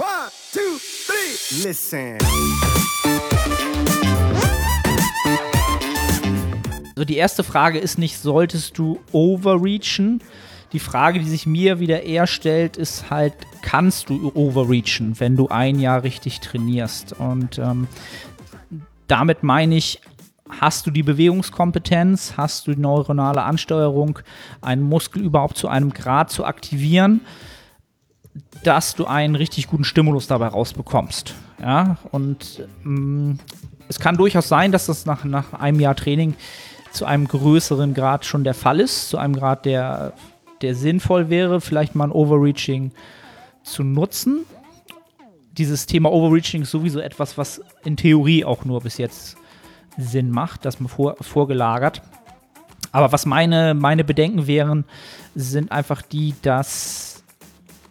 [0.00, 0.06] One,
[0.50, 1.68] two, three.
[1.68, 2.16] Listen.
[6.96, 10.22] Also die erste Frage ist nicht, solltest du overreachen?
[10.72, 15.48] Die Frage, die sich mir wieder eher stellt, ist halt, kannst du overreachen, wenn du
[15.48, 17.12] ein Jahr richtig trainierst?
[17.12, 17.86] Und ähm,
[19.06, 20.00] damit meine ich,
[20.48, 24.20] hast du die Bewegungskompetenz, hast du die neuronale Ansteuerung,
[24.62, 27.20] einen Muskel überhaupt zu einem Grad zu aktivieren,
[28.62, 31.34] dass du einen richtig guten Stimulus dabei rausbekommst.
[31.60, 33.38] Ja, und ähm,
[33.88, 36.34] es kann durchaus sein, dass das nach, nach einem Jahr Training
[36.92, 40.12] zu einem größeren Grad schon der Fall ist, zu einem Grad, der
[40.60, 42.92] der sinnvoll wäre, vielleicht mal ein Overreaching
[43.62, 44.44] zu nutzen.
[45.52, 49.36] Dieses Thema Overreaching ist sowieso etwas, was in Theorie auch nur bis jetzt
[49.96, 52.02] Sinn macht, das mal vor, vorgelagert.
[52.92, 54.84] Aber was meine, meine Bedenken wären,
[55.34, 57.09] sind einfach die, dass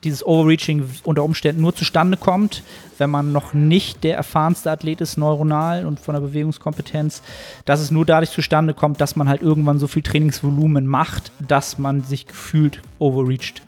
[0.04, 2.64] dieses Overreaching unter Umständen nur zustande kommt,
[2.98, 7.22] wenn man noch nicht der erfahrenste Athlet ist, neuronal und von der Bewegungskompetenz,
[7.66, 11.78] dass es nur dadurch zustande kommt, dass man halt irgendwann so viel Trainingsvolumen macht, dass
[11.78, 13.62] man sich gefühlt overreached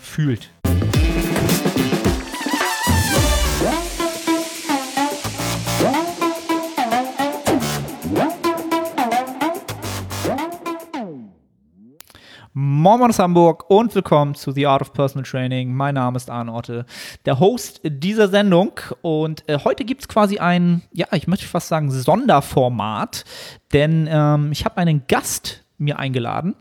[0.00, 0.50] fühlt.
[12.58, 15.74] Moin aus Hamburg und willkommen zu The Art of Personal Training.
[15.74, 16.86] Mein Name ist Arne Otte,
[17.26, 18.80] der Host dieser Sendung.
[19.02, 23.26] Und äh, heute gibt es quasi ein, ja, ich möchte fast sagen, Sonderformat,
[23.74, 26.54] denn ähm, ich habe einen Gast mir eingeladen,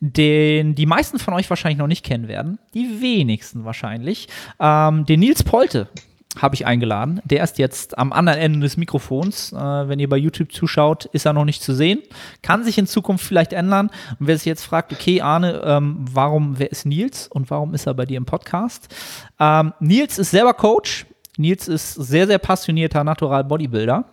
[0.00, 5.20] den die meisten von euch wahrscheinlich noch nicht kennen werden, die wenigsten wahrscheinlich, ähm, den
[5.20, 5.90] Nils Polte
[6.40, 7.20] habe ich eingeladen.
[7.24, 9.52] Der ist jetzt am anderen Ende des Mikrofons.
[9.52, 12.02] Äh, wenn ihr bei YouTube zuschaut, ist er noch nicht zu sehen.
[12.42, 13.90] Kann sich in Zukunft vielleicht ändern.
[14.18, 17.86] Und wer sich jetzt fragt, okay, Arne, ähm, warum, wer ist Nils und warum ist
[17.86, 18.94] er bei dir im Podcast?
[19.38, 21.06] Ähm, Nils ist selber Coach.
[21.36, 24.04] Nils ist sehr, sehr passionierter Natural Bodybuilder.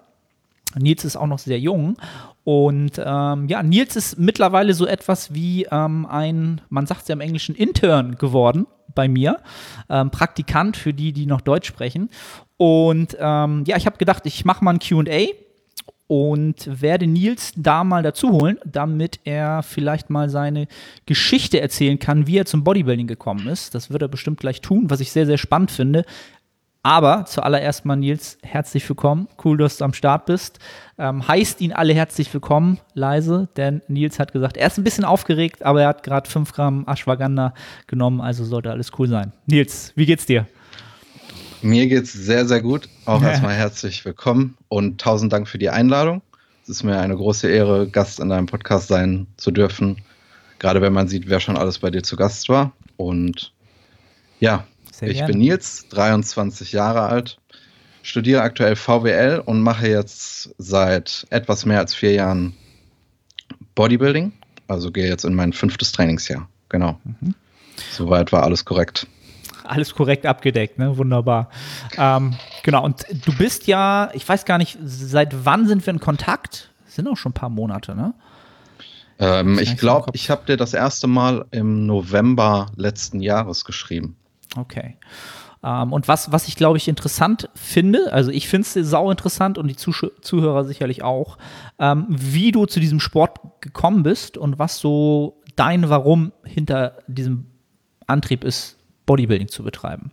[0.80, 1.98] Nils ist auch noch sehr jung
[2.44, 7.14] und ähm, ja, Nils ist mittlerweile so etwas wie ähm, ein, man sagt es ja
[7.14, 8.66] im Englischen, Intern geworden
[8.96, 9.40] bei mir.
[9.90, 12.10] Ähm, Praktikant für die, die noch Deutsch sprechen.
[12.58, 15.28] Und ähm, ja, ich habe gedacht, ich mache mal ein QA
[16.08, 20.68] und werde Nils da mal dazu holen, damit er vielleicht mal seine
[21.06, 23.76] Geschichte erzählen kann, wie er zum Bodybuilding gekommen ist.
[23.76, 26.06] Das wird er bestimmt gleich tun, was ich sehr, sehr spannend finde.
[26.84, 29.28] Aber zuallererst mal, Nils, herzlich willkommen.
[29.44, 30.58] Cool, dass du am Start bist.
[30.98, 35.06] Ähm, heißt ihn alle herzlich willkommen, leise, denn Nils hat gesagt, er ist ein bisschen
[35.06, 37.54] aufgeregt, aber er hat gerade 5 Gramm Ashwagandha
[37.86, 39.32] genommen, also sollte alles cool sein.
[39.46, 40.48] Nils, wie geht's dir?
[41.62, 42.90] Mir geht's sehr, sehr gut.
[43.06, 43.30] Auch ja.
[43.32, 46.24] erstmal herzlich willkommen und tausend Dank für die Einladung.
[46.64, 49.98] Es ist mir eine große Ehre, Gast in deinem Podcast sein zu dürfen.
[50.58, 52.72] Gerade wenn man sieht, wer schon alles bei dir zu Gast war.
[52.98, 53.54] Und
[54.40, 54.66] ja,
[55.02, 55.34] sehr ich gerne.
[55.34, 57.40] bin Nils, 23 Jahre alt,
[58.04, 62.54] studiere aktuell VWL und mache jetzt seit etwas mehr als vier Jahren
[63.76, 64.32] Bodybuilding.
[64.68, 66.48] Also gehe jetzt in mein fünftes Trainingsjahr.
[66.70, 67.00] Genau.
[67.04, 67.34] Mhm.
[67.92, 69.08] Soweit war alles korrekt.
[69.64, 70.98] Alles korrekt abgedeckt, ne?
[70.98, 71.50] Wunderbar.
[71.98, 76.00] Ähm, genau, und du bist ja, ich weiß gar nicht, seit wann sind wir in
[76.00, 76.72] Kontakt?
[76.86, 78.14] Das sind auch schon ein paar Monate, ne?
[79.20, 84.18] Ähm, ich glaube, ich habe dir das erste Mal im November letzten Jahres geschrieben.
[84.58, 84.98] Okay.
[85.64, 89.58] Ähm, und was, was ich, glaube ich, interessant finde, also ich finde es sau interessant
[89.58, 91.38] und die Zuh Zuhörer sicherlich auch,
[91.80, 97.46] ähm, wie du zu diesem Sport gekommen bist und was so dein Warum hinter diesem
[98.08, 100.12] Antrieb ist, Bodybuilding zu betreiben.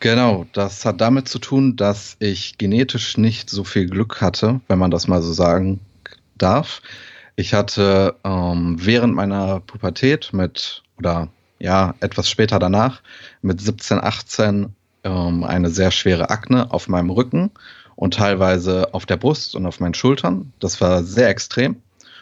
[0.00, 4.78] Genau, das hat damit zu tun, dass ich genetisch nicht so viel Glück hatte, wenn
[4.78, 5.80] man das mal so sagen
[6.36, 6.82] darf.
[7.34, 13.02] Ich hatte ähm, während meiner Pubertät mit oder ja, etwas später danach,
[13.42, 14.74] mit 17, 18
[15.04, 17.50] ähm, eine sehr schwere Akne auf meinem Rücken
[17.96, 20.52] und teilweise auf der Brust und auf meinen Schultern.
[20.60, 21.76] Das war sehr extrem.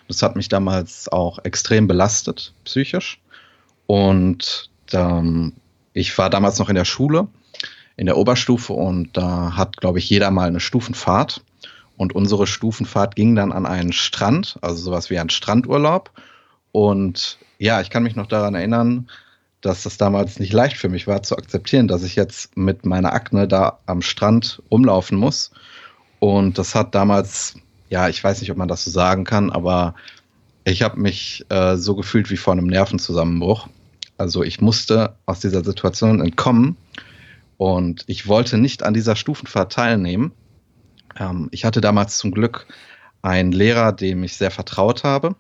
[0.09, 3.21] Das hat mich damals auch extrem belastet, psychisch.
[3.87, 5.53] Und ähm,
[5.93, 7.29] ich war damals noch in der Schule,
[7.97, 11.43] in der Oberstufe, und da hat, glaube ich, jeder mal eine Stufenfahrt.
[11.97, 16.11] Und unsere Stufenfahrt ging dann an einen Strand, also sowas wie ein Strandurlaub.
[16.73, 19.09] Und ja, ich kann mich noch daran erinnern,
[19.67, 23.13] dass das damals nicht leicht für mich war zu akzeptieren, dass ich jetzt mit meiner
[23.13, 25.51] Akne da am Strand rumlaufen muss.
[26.21, 27.57] Und das hat damals,
[27.89, 29.95] ja, ich weiß nicht, ob man das so sagen kann, aber
[30.65, 33.69] ich habe mich äh, so gefühlt wie vor einem Nervenzusammenbruch.
[34.19, 36.77] Also ich musste aus dieser Situation entkommen
[37.57, 40.33] und ich wollte nicht an dieser Stufenfahrt teilnehmen.
[41.19, 42.67] Ähm, ich hatte damals zum Glück
[43.23, 45.35] einen Lehrer, dem ich sehr vertraut habe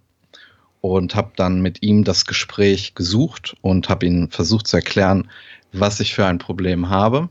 [0.81, 5.31] und habe dann mit ihm das Gespräch gesucht und habe ihn versucht zu erklären,
[5.73, 7.29] was ich für ein Problem habe,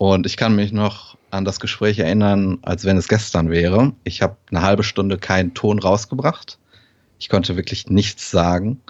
[0.00, 3.92] Und ich kann mich noch an das Gespräch erinnern, als wenn es gestern wäre.
[4.02, 6.58] Ich habe eine halbe Stunde keinen Ton rausgebracht.
[7.18, 8.80] Ich konnte wirklich nichts sagen.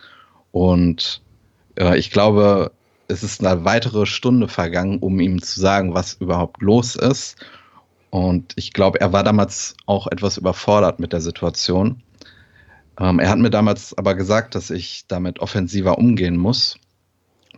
[0.53, 1.21] Und
[1.75, 2.71] äh, ich glaube,
[3.09, 7.45] es ist eine weitere Stunde vergangen, um ihm zu sagen, was überhaupt los ist.
[8.11, 12.05] Und ich glaube, er war damals auch etwas überfordert mit der Situation.
[13.01, 16.79] Ähm, er hat mir damals aber gesagt, dass ich damit offensiver umgehen muss.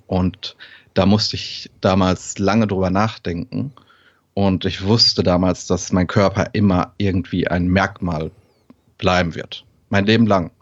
[0.06, 0.56] Und
[0.94, 3.72] da musste ich damals lange drüber nachdenken.
[4.34, 8.30] Und ich wusste damals, dass mein Körper immer irgendwie ein Merkmal
[8.98, 9.64] bleiben wird.
[9.90, 10.52] Mein Leben lang.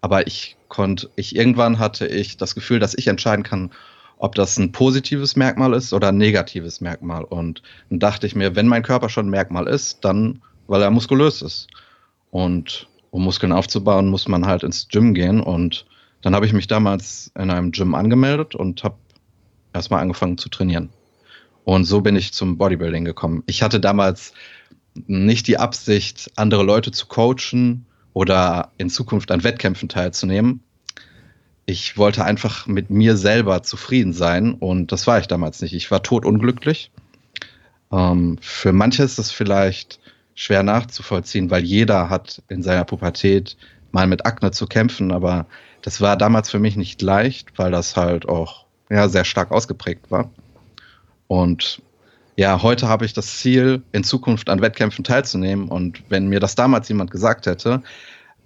[0.00, 3.70] Aber ich konnte, ich irgendwann hatte ich das Gefühl, dass ich entscheiden kann,
[4.16, 7.24] ob das ein positives Merkmal ist oder ein negatives Merkmal.
[7.24, 10.90] Und dann dachte ich mir, wenn mein Körper schon ein Merkmal ist, dann, weil er
[10.90, 11.68] muskulös ist.
[12.30, 15.40] Und um Muskeln aufzubauen, muss man halt ins Gym gehen.
[15.40, 15.84] Und
[16.22, 18.96] dann habe ich mich damals in einem Gym angemeldet und habe
[19.72, 20.88] erstmal angefangen zu trainieren.
[21.64, 23.44] Und so bin ich zum Bodybuilding gekommen.
[23.46, 24.32] Ich hatte damals
[24.94, 30.60] nicht die Absicht, andere Leute zu coachen oder in Zukunft an Wettkämpfen teilzunehmen.
[31.66, 35.74] Ich wollte einfach mit mir selber zufrieden sein und das war ich damals nicht.
[35.74, 36.90] Ich war totunglücklich.
[37.92, 40.00] Ähm, für manche ist das vielleicht
[40.34, 43.56] schwer nachzuvollziehen, weil jeder hat in seiner Pubertät
[43.90, 45.46] mal mit Akne zu kämpfen, aber
[45.82, 50.10] das war damals für mich nicht leicht, weil das halt auch ja, sehr stark ausgeprägt
[50.10, 50.30] war.
[51.26, 51.82] Und
[52.36, 55.68] ja, heute habe ich das Ziel, in Zukunft an Wettkämpfen teilzunehmen.
[55.68, 57.82] Und wenn mir das damals jemand gesagt hätte,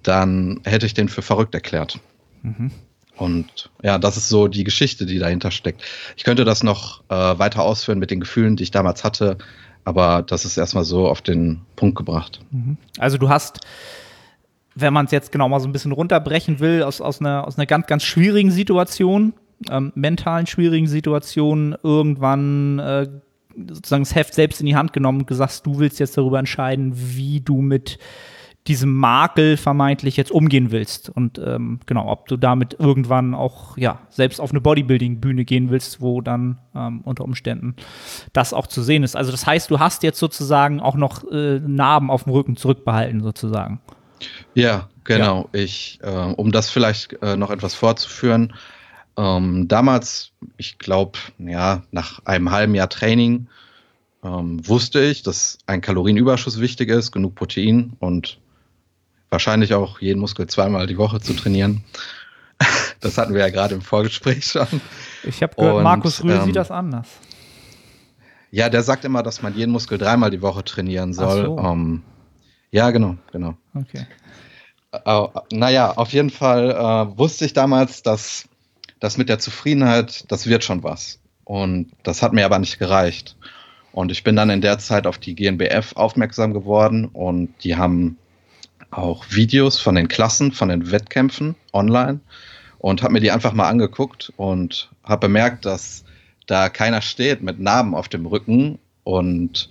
[0.03, 2.01] dann hätte ich den für verrückt erklärt.
[2.43, 2.71] Mhm.
[3.17, 5.83] Und ja, das ist so die Geschichte, die dahinter steckt.
[6.17, 9.39] Ich könnte das noch äh, weiter ausführen mit den Gefühlen, die ich damals hatte,
[9.87, 12.41] aber das ist erstmal so auf den Punkt gebracht.
[12.51, 12.77] Mhm.
[12.99, 13.61] Also du hast,
[14.75, 17.57] wenn man es jetzt genau mal so ein bisschen runterbrechen will, aus, aus, einer, aus
[17.57, 19.33] einer ganz, ganz schwierigen Situation,
[19.71, 23.09] ähm, mentalen schwierigen Situation, irgendwann äh,
[23.57, 26.93] sozusagen das Heft selbst in die Hand genommen und gesagt, du willst jetzt darüber entscheiden,
[26.97, 28.01] wie du mit
[28.69, 31.09] diesem Makel vermeintlich jetzt umgehen willst.
[31.09, 36.01] Und ähm, genau, ob du damit irgendwann auch, ja, selbst auf eine Bodybuilding-Bühne gehen willst,
[36.01, 37.77] wo dann ähm, unter Umständen
[38.33, 39.17] das auch zu sehen ist.
[39.17, 43.23] Also das heißt, du hast jetzt sozusagen auch noch äh, Narben auf dem Rücken zurückbehalten,
[43.23, 43.81] sozusagen.
[44.55, 45.49] Ja, genau.
[45.53, 45.61] Ja.
[45.61, 48.55] Ich, äh, um das vielleicht äh, noch etwas fortzuführen,
[49.17, 53.49] ähm, damals, ich glaube, ja, nach einem halben Jahr Training,
[54.23, 58.39] ähm, wusste ich, dass ein Kalorienüberschuss wichtig ist, genug Protein und
[59.31, 61.85] wahrscheinlich auch jeden Muskel zweimal die Woche zu trainieren.
[63.01, 64.81] Das hatten wir ja gerade im Vorgespräch schon.
[65.23, 67.07] Ich habe gehört, und, Markus Rühl ähm, sieht das anders.
[68.51, 71.45] Ja, der sagt immer, dass man jeden Muskel dreimal die Woche trainieren soll.
[71.45, 71.59] So.
[71.59, 72.03] Ähm,
[72.71, 73.55] ja, genau, genau.
[73.75, 74.07] Okay.
[74.93, 78.49] Äh, naja, auf jeden Fall äh, wusste ich damals, dass
[78.99, 81.21] das mit der Zufriedenheit, das wird schon was.
[81.45, 83.37] Und das hat mir aber nicht gereicht.
[83.93, 88.19] Und ich bin dann in der Zeit auf die GNBF aufmerksam geworden und die haben
[88.91, 92.21] auch Videos von den Klassen, von den Wettkämpfen online
[92.79, 96.05] und habe mir die einfach mal angeguckt und habe bemerkt, dass
[96.47, 98.79] da keiner steht mit Narben auf dem Rücken.
[99.05, 99.69] Und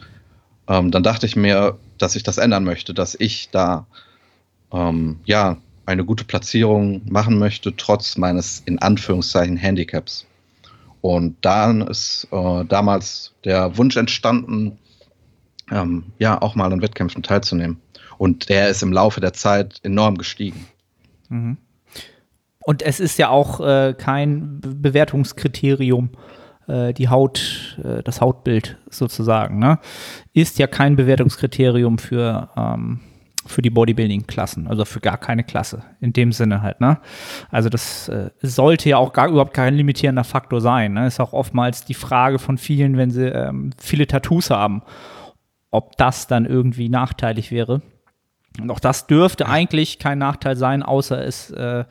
[0.67, 3.87] ähm, dann dachte ich mir, dass ich das ändern möchte, dass ich da
[4.71, 10.25] ähm, ja eine gute Platzierung machen möchte, trotz meines in Anführungszeichen Handicaps.
[11.01, 14.79] Und dann ist äh, damals der Wunsch entstanden,
[15.71, 17.79] ähm, ja, auch mal an Wettkämpfen teilzunehmen.
[18.17, 20.65] Und der ist im Laufe der Zeit enorm gestiegen.
[21.29, 21.57] Mhm.
[22.65, 26.09] Und es ist ja auch äh, kein Bewertungskriterium,
[26.67, 29.77] äh, die Haut, äh, das Hautbild sozusagen, ne?
[30.33, 33.01] ist ja kein Bewertungskriterium für, ähm,
[33.45, 36.97] für die Bodybuilding-Klassen, also für gar keine Klasse, in dem Sinne halt, ne?
[37.51, 40.93] Also das äh, sollte ja auch gar überhaupt kein limitierender Faktor sein.
[40.93, 41.05] Ne?
[41.05, 44.81] Ist auch oftmals die Frage von vielen, wenn sie ähm, viele Tattoos haben,
[45.69, 47.83] ob das dann irgendwie nachteilig wäre.
[48.59, 51.85] Und auch das dürfte eigentlich kein Nachteil sein, außer es äh,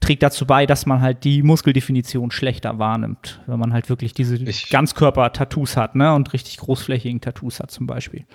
[0.00, 4.38] trägt dazu bei, dass man halt die Muskeldefinition schlechter wahrnimmt, wenn man halt wirklich diese
[4.70, 6.14] Ganzkörper-Tattoos hat, ne?
[6.14, 8.26] Und richtig großflächigen Tattoos hat zum Beispiel.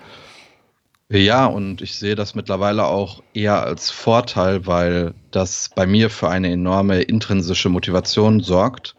[1.08, 6.30] Ja, und ich sehe das mittlerweile auch eher als Vorteil, weil das bei mir für
[6.30, 8.94] eine enorme intrinsische Motivation sorgt.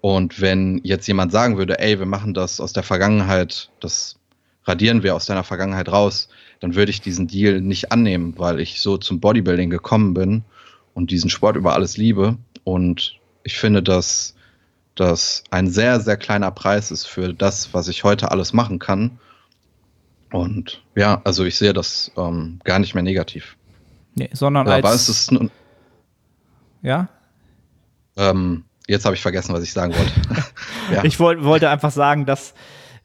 [0.00, 4.16] Und wenn jetzt jemand sagen würde, ey, wir machen das aus der Vergangenheit, das
[4.64, 6.28] radieren wir aus deiner Vergangenheit raus,
[6.64, 10.44] dann würde ich diesen Deal nicht annehmen, weil ich so zum Bodybuilding gekommen bin
[10.94, 12.38] und diesen Sport über alles liebe.
[12.64, 14.34] Und ich finde, dass
[14.94, 19.18] das ein sehr, sehr kleiner Preis ist für das, was ich heute alles machen kann.
[20.32, 23.58] Und ja, also ich sehe das ähm, gar nicht mehr negativ.
[24.14, 24.86] Nee, sondern ja, als.
[24.86, 25.50] Aber es ist nun,
[26.80, 27.08] ja?
[28.16, 30.12] Ähm, jetzt habe ich vergessen, was ich sagen wollte.
[30.94, 31.04] ja.
[31.04, 32.54] Ich wollt, wollte einfach sagen, dass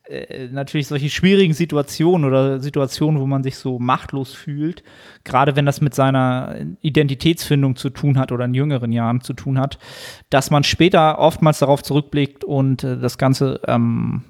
[0.09, 4.83] äh, natürlich solche schwierigen Situationen oder Situationen, wo man sich so machtlos fühlt,
[5.23, 9.59] gerade wenn das mit seiner Identitätsfindung zu tun hat oder in jüngeren Jahren zu tun
[9.59, 9.77] hat,
[10.29, 14.23] dass man später oftmals darauf zurückblickt und äh, das Ganze, ähm,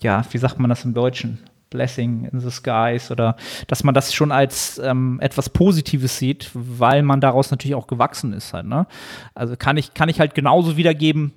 [0.00, 1.38] ja, wie sagt man das im Deutschen?
[1.70, 3.36] Blessing in the skies oder
[3.66, 8.34] dass man das schon als ähm, etwas Positives sieht, weil man daraus natürlich auch gewachsen
[8.34, 8.86] ist halt, ne?
[9.34, 11.32] Also kann ich, kann ich halt genauso wiedergeben,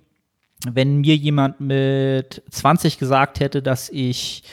[0.73, 4.43] wenn mir jemand mit 20 gesagt hätte, dass ich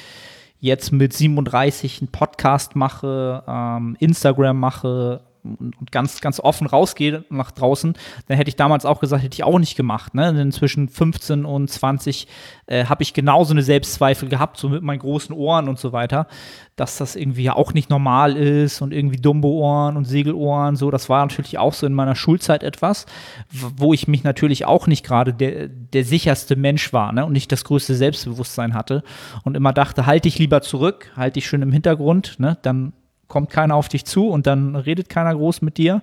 [0.61, 7.51] jetzt mit 37 einen Podcast mache, ähm, Instagram mache, und ganz, ganz offen rausgehe nach
[7.51, 7.95] draußen,
[8.29, 10.15] dann hätte ich damals auch gesagt, hätte ich auch nicht gemacht.
[10.15, 10.33] Ne?
[10.33, 12.29] Denn zwischen 15 und 20
[12.67, 16.29] äh, habe ich genauso eine Selbstzweifel gehabt, so mit meinen großen Ohren und so weiter,
[16.77, 20.91] dass das irgendwie ja auch nicht normal ist und irgendwie Dumbo-Ohren und Segelohren, so.
[20.91, 23.07] Das war natürlich auch so in meiner Schulzeit etwas,
[23.51, 27.27] wo ich mich natürlich auch nicht gerade der, der sicherste Mensch war ne?
[27.27, 29.03] und nicht das größte Selbstbewusstsein hatte
[29.43, 32.59] und immer dachte, halte ich lieber zurück, halte ich schön im Hintergrund, ne?
[32.63, 32.93] dann
[33.33, 36.03] kommt keiner auf dich zu und dann redet keiner groß mit dir.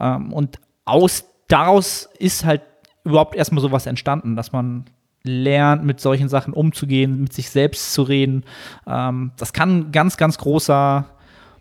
[0.00, 2.62] Ähm, und aus, daraus ist halt
[3.04, 4.86] überhaupt erstmal sowas entstanden, dass man
[5.22, 8.44] lernt, mit solchen Sachen umzugehen, mit sich selbst zu reden.
[8.86, 11.04] Ähm, das kann ein ganz, ganz großer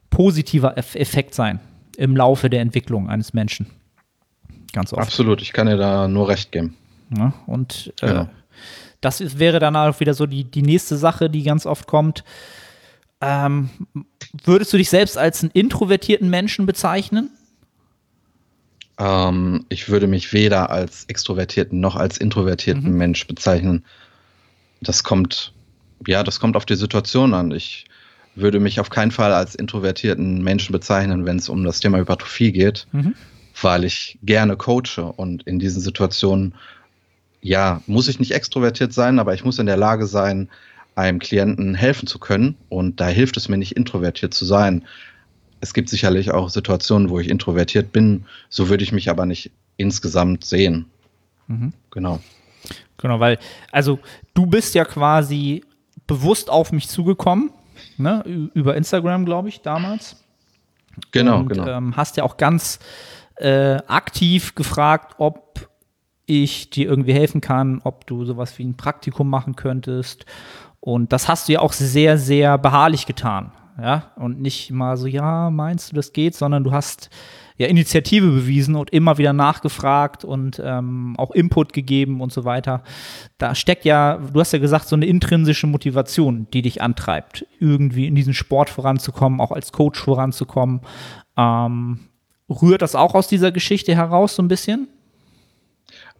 [0.10, 1.60] positiver Effekt sein
[1.98, 3.68] im Laufe der Entwicklung eines Menschen.
[4.72, 5.02] Ganz oft.
[5.02, 6.78] Absolut, ich kann dir da nur recht geben.
[7.18, 8.30] Ja, und äh, genau.
[9.02, 12.24] das wäre dann auch wieder so die, die nächste Sache, die ganz oft kommt.
[13.22, 13.70] Ähm,
[14.44, 17.30] würdest du dich selbst als einen introvertierten Menschen bezeichnen?
[18.98, 22.98] Ähm, ich würde mich weder als extrovertierten noch als introvertierten mhm.
[22.98, 23.86] Mensch bezeichnen.
[24.82, 25.54] Das kommt,
[26.06, 27.52] ja, das kommt auf die Situation an.
[27.52, 27.86] Ich
[28.36, 32.52] würde mich auf keinen Fall als introvertierten Menschen bezeichnen, wenn es um das Thema Hypertrophie
[32.52, 33.14] geht, mhm.
[33.62, 36.56] weil ich gerne coache und in diesen Situationen,
[37.42, 40.50] ja, muss ich nicht extrovertiert sein, aber ich muss in der Lage sein,
[40.96, 42.56] einem Klienten helfen zu können.
[42.70, 44.86] Und da hilft es mir nicht, introvertiert zu sein.
[45.60, 48.26] Es gibt sicherlich auch Situationen, wo ich introvertiert bin.
[48.50, 50.86] So würde ich mich aber nicht insgesamt sehen.
[51.48, 51.74] Mhm.
[51.92, 52.20] Genau.
[52.98, 53.40] Genau, weil,
[53.72, 54.00] also
[54.34, 55.64] du bist ja quasi
[56.06, 57.52] bewusst auf mich zugekommen,
[57.98, 60.24] ne, über Instagram, glaube ich, damals.
[61.12, 61.68] Genau, und, genau.
[61.68, 62.80] Ähm, hast ja auch ganz
[63.38, 65.70] äh, aktiv gefragt, ob
[66.26, 70.26] ich dir irgendwie helfen kann, ob du sowas wie ein Praktikum machen könntest
[70.82, 73.52] und das hast du ja auch sehr, sehr beharrlich getan.
[73.82, 77.10] Ja, und nicht mal so, ja, meinst du, das geht, sondern du hast
[77.58, 82.84] ja Initiative bewiesen und immer wieder nachgefragt und ähm, auch Input gegeben und so weiter.
[83.38, 88.08] Da steckt ja, du hast ja gesagt, so eine intrinsische Motivation, die dich antreibt, irgendwie
[88.08, 90.82] in diesen Sport voranzukommen, auch als Coach voranzukommen.
[91.38, 92.00] Ähm,
[92.50, 94.88] rührt das auch aus dieser Geschichte heraus so ein bisschen?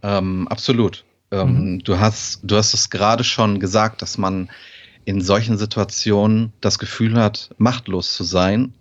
[0.02, 1.04] Ähm, absolut.
[1.32, 1.84] Ähm, mhm.
[1.84, 4.50] Du hast, du hast es gerade schon gesagt, dass man
[5.06, 8.74] in solchen Situationen das Gefühl hat, machtlos zu sein.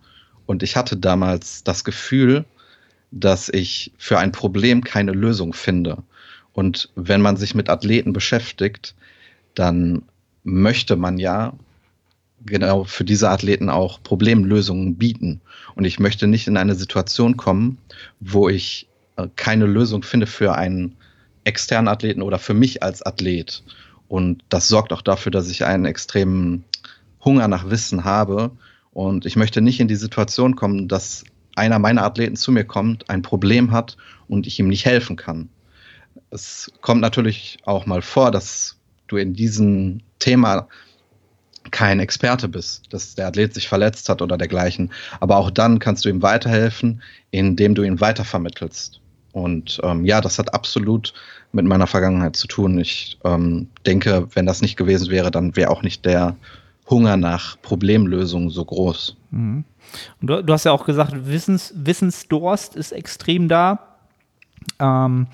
[0.47, 2.45] Und ich hatte damals das Gefühl,
[3.11, 6.03] dass ich für ein Problem keine Lösung finde.
[6.53, 8.95] Und wenn man sich mit Athleten beschäftigt,
[9.55, 10.03] dann
[10.45, 11.55] möchte man ja
[12.45, 15.41] genau für diese Athleten auch Problemlösungen bieten.
[15.75, 17.79] Und ich möchte nicht in eine Situation kommen,
[18.19, 20.97] wo ich äh, keine Lösung finde für ein
[21.45, 23.63] externen Athleten oder für mich als Athlet.
[24.09, 26.65] Und das sorgt auch dafür, dass ich einen extremen
[27.25, 28.51] Hunger nach Wissen habe.
[28.93, 31.25] Und ich möchte nicht in die Situation kommen, dass
[31.57, 33.97] einer meiner Athleten zu mir kommt, ein Problem hat
[34.29, 35.49] und ich ihm nicht helfen kann.
[36.31, 40.69] Es kommt natürlich auch mal vor, dass du in diesem Thema
[41.71, 44.93] kein Experte bist, dass der Athlet sich verletzt hat oder dergleichen.
[45.21, 49.01] Aber auch dann kannst du ihm weiterhelfen, indem du ihn weitervermittelst.
[49.33, 51.13] Und ähm, ja, das hat absolut
[51.53, 52.79] mit meiner Vergangenheit zu tun.
[52.79, 56.37] Ich ähm, denke, wenn das nicht gewesen wäre, dann wäre auch nicht der
[56.89, 59.17] Hunger nach Problemlösungen so groß.
[59.31, 59.65] Mhm.
[60.21, 63.97] Du, du, hast ja auch gesagt, Wissens, Wissensdurst ist extrem da.
[64.79, 65.29] Ähm,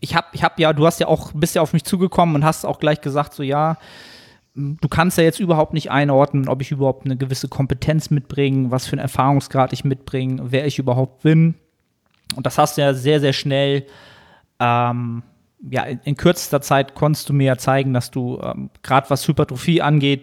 [0.00, 2.44] ich habe ich hab ja, du hast ja auch, bist ja auf mich zugekommen und
[2.44, 3.76] hast auch gleich gesagt, so ja,
[4.54, 8.86] du kannst ja jetzt überhaupt nicht einordnen, ob ich überhaupt eine gewisse Kompetenz mitbringe, was
[8.86, 11.54] für einen Erfahrungsgrad ich mitbringe, wer ich überhaupt bin.
[12.34, 13.86] Und das hast du ja sehr, sehr schnell,
[14.60, 15.22] ähm,
[15.70, 19.26] ja, in, in, kürzester Zeit konntest du mir ja zeigen, dass du ähm, gerade was
[19.26, 20.22] Hypertrophie angeht,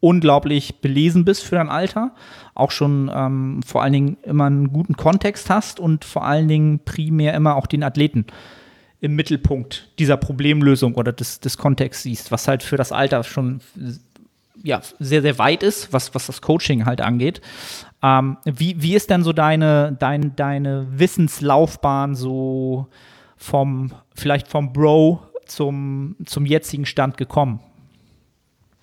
[0.00, 2.14] unglaublich belesen bist für dein Alter,
[2.54, 6.80] auch schon ähm, vor allen Dingen immer einen guten Kontext hast und vor allen Dingen
[6.84, 8.26] primär immer auch den Athleten
[9.00, 13.60] im Mittelpunkt dieser Problemlösung oder des, des Kontexts siehst, was halt für das Alter schon
[14.62, 17.40] ja, sehr, sehr weit ist, was, was das Coaching halt angeht.
[18.04, 22.86] Ähm, wie, wie ist denn so deine, dein, deine Wissenslaufbahn so
[23.38, 27.60] vom, vielleicht vom Bro zum, zum jetzigen Stand gekommen?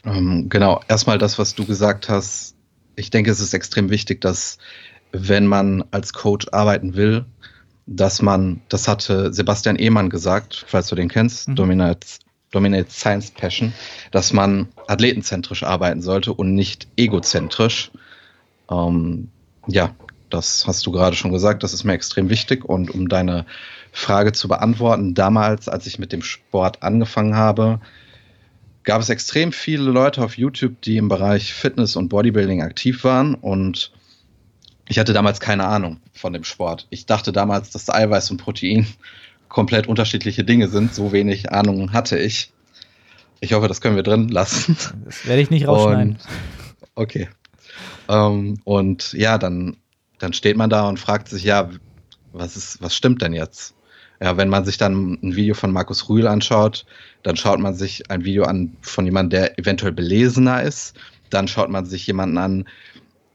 [0.04, 2.56] Ähm, genau, erstmal das, was du gesagt hast.
[2.96, 4.58] Ich denke, es ist extrem wichtig, dass
[5.12, 7.26] wenn man als Coach arbeiten will,
[7.86, 11.56] dass man, das hatte Sebastian Ehmann gesagt, falls du den kennst, mhm.
[11.56, 12.08] Dominate,
[12.50, 13.72] Dominate Science Passion,
[14.10, 17.92] dass man athletenzentrisch arbeiten sollte und nicht egozentrisch.
[18.72, 19.30] Ähm,
[19.68, 19.94] ja,
[20.30, 22.66] das hast du gerade schon gesagt, das ist mir extrem wichtig.
[22.66, 23.46] Und um deine
[23.92, 27.82] Frage zu beantworten, damals, als ich mit dem Sport angefangen habe,
[28.84, 33.36] gab es extrem viele Leute auf YouTube, die im Bereich Fitness und Bodybuilding aktiv waren
[33.36, 33.92] und
[34.88, 36.88] ich hatte damals keine Ahnung von dem Sport.
[36.90, 38.86] Ich dachte damals, dass Eiweiß und Protein
[39.48, 40.94] komplett unterschiedliche Dinge sind.
[40.94, 42.52] So wenig Ahnung hatte ich.
[43.40, 44.76] Ich hoffe, das können wir drin lassen.
[45.06, 46.18] Das werde ich nicht rausschneiden.
[46.18, 46.20] Und,
[46.96, 47.30] okay.
[48.12, 49.78] Ähm, und ja, dann,
[50.20, 51.70] dann steht man da und fragt sich, ja,
[52.34, 53.74] was ist, was stimmt denn jetzt?
[54.22, 56.86] Ja, wenn man sich dann ein Video von Markus Rühl anschaut,
[57.24, 60.96] dann schaut man sich ein Video an von jemandem, der eventuell belesener ist.
[61.30, 62.68] Dann schaut man sich jemanden an,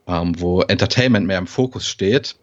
[0.06, 2.37] ähm, wo Entertainment mehr im Fokus steht.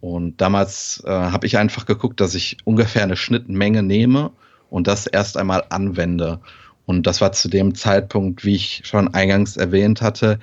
[0.00, 4.32] Und damals äh, habe ich einfach geguckt, dass ich ungefähr eine Schnittmenge nehme
[4.68, 6.40] und das erst einmal anwende.
[6.84, 10.38] Und das war zu dem Zeitpunkt, wie ich schon eingangs erwähnt hatte,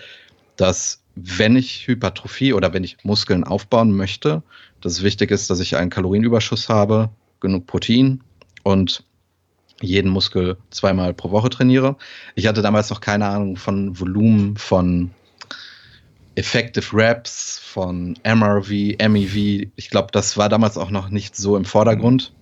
[0.56, 4.44] dass wenn ich Hypertrophie oder wenn ich Muskeln aufbauen möchte,
[4.82, 8.24] dass es wichtig ist, dass ich einen Kalorienüberschuss habe, genug Protein
[8.64, 9.04] und
[9.82, 11.98] jeden Muskel zweimal pro Woche trainiere.
[12.36, 15.12] Ich hatte damals noch keine Ahnung von Volumen, von
[16.36, 19.68] Effective Raps, von MRV, MEV.
[19.76, 22.34] Ich glaube, das war damals auch noch nicht so im Vordergrund.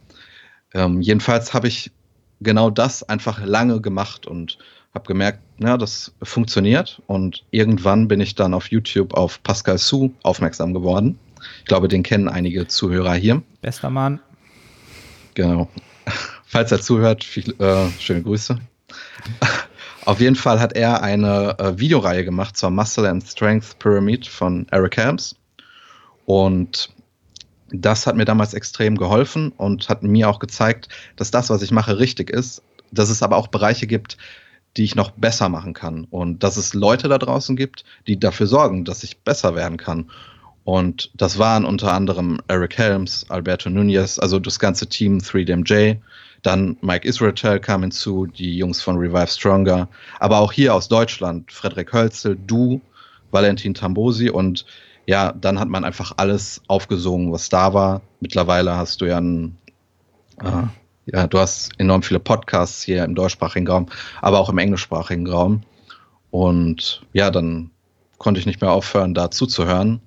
[0.74, 1.92] Ähm, jedenfalls habe ich
[2.40, 4.58] genau das einfach lange gemacht und
[4.94, 7.02] habe gemerkt, ja, das funktioniert.
[7.08, 11.20] Und irgendwann bin ich dann auf YouTube auf Pascal Su aufmerksam geworden.
[11.60, 13.42] Ich glaube, den kennen einige Zuhörer hier.
[13.62, 14.20] Bester Mann.
[15.34, 15.70] Genau.
[16.46, 18.60] Falls er zuhört, viel, äh, schöne Grüße.
[20.06, 24.68] Auf jeden Fall hat er eine äh, Videoreihe gemacht zur Muscle and Strength Pyramid von
[24.72, 25.36] Eric Helms.
[26.26, 26.90] Und
[27.70, 31.72] das hat mir damals extrem geholfen und hat mir auch gezeigt, dass das, was ich
[31.72, 32.64] mache, richtig ist.
[32.92, 34.18] Dass es aber auch Bereiche gibt,
[34.78, 36.06] die ich noch besser machen kann.
[36.10, 40.10] Und dass es Leute da draußen gibt, die dafür sorgen, dass ich besser werden kann.
[40.64, 45.98] Und das waren unter anderem Eric Helms, Alberto Nunez, also das ganze Team 3DMJ,
[46.44, 49.88] dann Mike Israel kam hinzu, die Jungs von Revive Stronger,
[50.20, 52.82] aber auch hier aus Deutschland, Frederik Hölzel, du,
[53.32, 54.66] Valentin Tambosi und
[55.06, 58.02] ja, dann hat man einfach alles aufgesungen, was da war.
[58.20, 59.58] Mittlerweile hast du ja ein,
[60.42, 60.64] äh,
[61.06, 63.88] ja, du hast enorm viele Podcasts hier im deutschsprachigen Raum,
[64.22, 65.64] aber auch im englischsprachigen Raum.
[66.30, 67.72] Und ja, dann
[68.18, 70.02] konnte ich nicht mehr aufhören, da zuzuhören.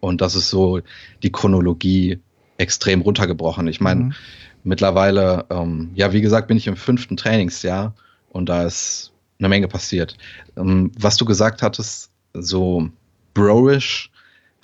[0.00, 0.80] Und das ist so
[1.22, 2.18] die Chronologie
[2.56, 3.68] extrem runtergebrochen.
[3.68, 4.14] Ich meine, mhm.
[4.62, 7.94] Mittlerweile, ähm, ja, wie gesagt, bin ich im fünften Trainingsjahr
[8.30, 10.16] und da ist eine Menge passiert.
[10.56, 12.88] Ähm, was du gesagt hattest, so
[13.32, 14.10] broish,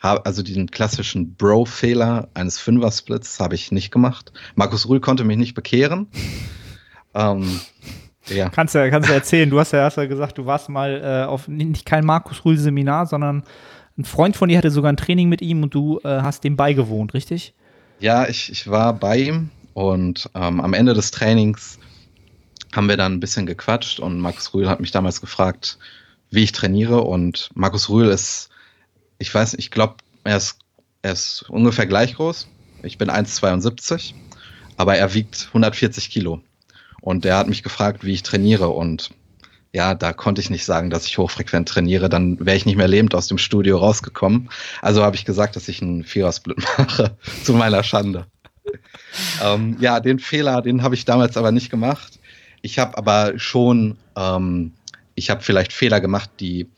[0.01, 4.33] also diesen klassischen Bro-Fehler eines Fünfer-Splits habe ich nicht gemacht.
[4.55, 6.09] Markus Rühl konnte mich nicht bekehren.
[7.15, 7.61] ähm,
[8.29, 8.49] ja.
[8.51, 11.49] Kannst du kannst du erzählen, du hast ja erst gesagt, du warst mal äh, auf
[11.49, 13.45] nicht kein Markus Rühl Seminar, sondern
[13.99, 16.57] ein Freund von dir hatte sogar ein Training mit ihm und du äh, hast dem
[16.57, 17.55] beigewohnt, richtig?
[17.99, 21.79] Ja, ich, ich war bei ihm und ähm, am Ende des Trainings
[22.75, 25.79] haben wir dann ein bisschen gequatscht und Markus Rühl hat mich damals gefragt,
[26.31, 27.03] wie ich trainiere.
[27.03, 28.51] Und Markus Rühl ist,
[29.19, 30.59] ich weiß ich glaube, er ist,
[31.03, 32.49] er ist ungefähr gleich groß.
[32.83, 34.15] Ich bin 1,72,
[34.77, 36.43] aber er wiegt 140 Kilo.
[37.01, 38.69] Und er hat mich gefragt, wie ich trainiere.
[38.69, 39.11] Und
[39.73, 42.09] ja, da konnte ich nicht sagen, dass ich hochfrequent trainiere.
[42.09, 44.51] Dann wäre ich nicht mehr lebend aus dem Studio rausgekommen.
[44.83, 48.27] Also habe ich gesagt, dass ich einen Vierersplit mache, zu meiner Schande
[49.43, 52.19] ähm, ja, den Fehler, den habe ich damals aber nicht gemacht.
[52.63, 54.73] Ich habe aber schon, ähm,
[55.15, 56.71] ich habe vielleicht Fehler gemacht, die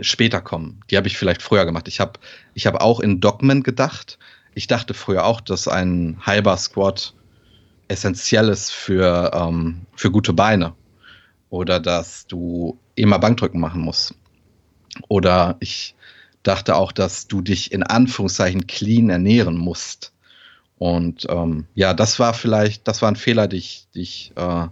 [0.00, 0.80] später kommen.
[0.90, 1.88] Die habe ich vielleicht früher gemacht.
[1.88, 2.20] Ich habe
[2.54, 4.18] ich hab auch in Dogmen gedacht.
[4.54, 7.14] Ich dachte früher auch, dass ein halber Squat
[7.88, 10.74] essentiell ist für, ähm, für gute Beine.
[11.48, 14.14] Oder dass du immer Bankdrücken machen musst.
[15.08, 15.96] Oder ich
[16.42, 20.12] dachte auch, dass du dich in Anführungszeichen clean ernähren musst.
[20.78, 24.66] Und ähm, ja, das war vielleicht, das war ein Fehler, den ich, den ich äh,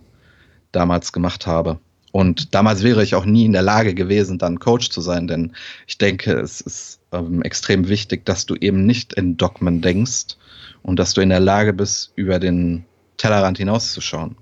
[0.73, 1.81] damals gemacht habe.
[2.13, 5.53] Und damals wäre ich auch nie in der Lage gewesen, dann Coach zu sein, denn
[5.87, 10.37] ich denke, es ist ähm, extrem wichtig, dass du eben nicht in Dogmen denkst
[10.83, 12.85] und dass du in der Lage bist, über den
[13.19, 14.37] Tellerrand hinauszuschauen.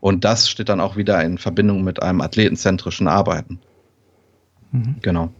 [0.00, 3.60] Und das steht dann auch wieder in Verbindung mit einem athletenzentrischen Arbeiten.
[4.72, 4.96] Mhm.
[5.02, 5.32] Genau.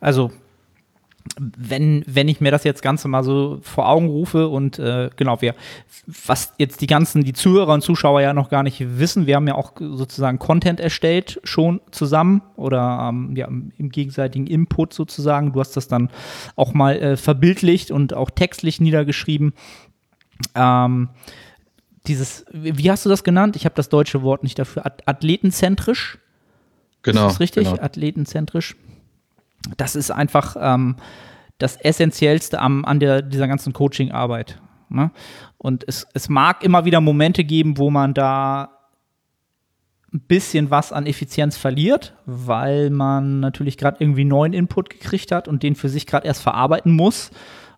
[0.00, 0.30] Also
[1.38, 5.40] wenn, wenn ich mir das jetzt Ganze mal so vor Augen rufe und äh, genau,
[5.40, 5.54] wir,
[6.06, 9.46] was jetzt die ganzen, die Zuhörer und Zuschauer ja noch gar nicht wissen, wir haben
[9.46, 15.52] ja auch sozusagen Content erstellt schon zusammen oder ähm, ja, im gegenseitigen Input sozusagen.
[15.52, 16.10] Du hast das dann
[16.56, 19.54] auch mal äh, verbildlicht und auch textlich niedergeschrieben.
[20.54, 21.08] Ähm,
[22.06, 23.56] dieses, wie hast du das genannt?
[23.56, 24.84] Ich habe das deutsche Wort nicht dafür.
[25.06, 26.18] Athletenzentrisch.
[27.02, 27.26] Genau.
[27.26, 27.64] Ist das richtig?
[27.70, 27.82] Genau.
[27.82, 28.74] Athletenzentrisch
[29.76, 30.96] das ist einfach ähm,
[31.58, 34.60] das Essentiellste am, an der, dieser ganzen Coaching-Arbeit.
[34.88, 35.10] Ne?
[35.58, 38.76] Und es, es mag immer wieder Momente geben, wo man da
[40.12, 45.46] ein bisschen was an Effizienz verliert, weil man natürlich gerade irgendwie neuen Input gekriegt hat
[45.46, 47.30] und den für sich gerade erst verarbeiten muss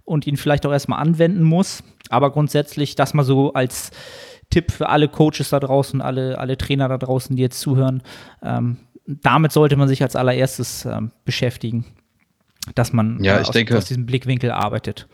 [0.05, 1.83] und ihn vielleicht auch erstmal anwenden muss.
[2.09, 3.91] Aber grundsätzlich, das mal so als
[4.49, 8.03] Tipp für alle Coaches da draußen, alle, alle Trainer da draußen, die jetzt zuhören,
[8.43, 11.85] ähm, damit sollte man sich als allererstes ähm, beschäftigen,
[12.75, 15.09] dass man ja, äh, ich aus, denke, aus diesem Blickwinkel arbeitet.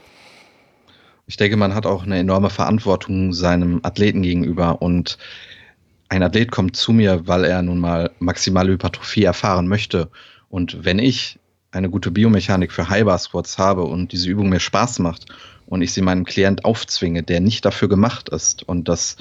[1.26, 5.18] Ich denke, man hat auch eine enorme Verantwortung seinem Athleten gegenüber und
[6.08, 10.08] ein Athlet kommt zu mir, weil er nun mal maximale Hypertrophie erfahren möchte.
[10.48, 11.38] Und wenn ich
[11.70, 15.26] eine gute Biomechanik für High Squats habe und diese Übung mir Spaß macht
[15.66, 19.16] und ich sie meinem Klient aufzwinge, der nicht dafür gemacht ist und das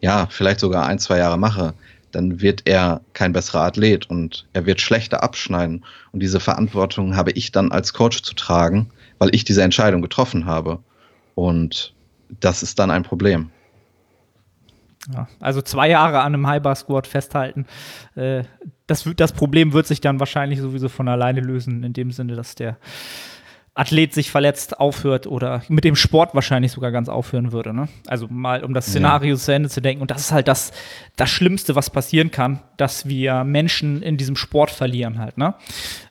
[0.00, 1.72] ja vielleicht sogar ein, zwei Jahre mache,
[2.16, 5.84] dann wird er kein besserer Athlet und er wird schlechter abschneiden.
[6.12, 10.46] Und diese Verantwortung habe ich dann als Coach zu tragen, weil ich diese Entscheidung getroffen
[10.46, 10.78] habe.
[11.34, 11.92] Und
[12.40, 13.50] das ist dann ein Problem.
[15.12, 17.66] Ja, also zwei Jahre an einem High Squad festhalten.
[18.14, 18.44] Äh,
[18.86, 22.54] das, das Problem wird sich dann wahrscheinlich sowieso von alleine lösen, in dem Sinne, dass
[22.54, 22.78] der
[23.76, 27.74] Athlet sich verletzt aufhört oder mit dem Sport wahrscheinlich sogar ganz aufhören würde.
[27.74, 27.88] Ne?
[28.06, 29.36] Also mal um das Szenario ja.
[29.36, 30.00] zu Ende zu denken.
[30.00, 30.72] Und das ist halt das,
[31.16, 35.36] das Schlimmste, was passieren kann, dass wir Menschen in diesem Sport verlieren halt.
[35.36, 35.54] Ne?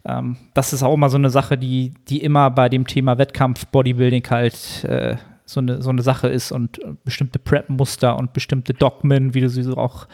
[0.05, 3.65] Ähm, das ist auch immer so eine Sache, die, die immer bei dem Thema Wettkampf,
[3.65, 9.33] Bodybuilding halt äh, so, eine, so eine Sache ist und bestimmte Prep-Muster und bestimmte Dogmen,
[9.33, 10.07] wie du sie so auch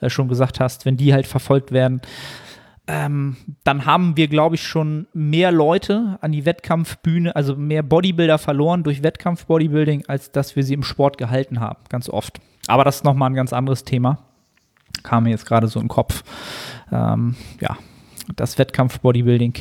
[0.00, 2.00] äh, schon gesagt hast, wenn die halt verfolgt werden,
[2.86, 8.36] ähm, dann haben wir, glaube ich, schon mehr Leute an die Wettkampfbühne, also mehr Bodybuilder
[8.38, 12.40] verloren durch Wettkampf-Bodybuilding, als dass wir sie im Sport gehalten haben, ganz oft.
[12.66, 14.18] Aber das ist nochmal ein ganz anderes Thema.
[15.02, 16.24] Kam mir jetzt gerade so im Kopf.
[16.92, 17.76] Ähm, ja,
[18.36, 19.54] das Wettkampf-Bodybuilding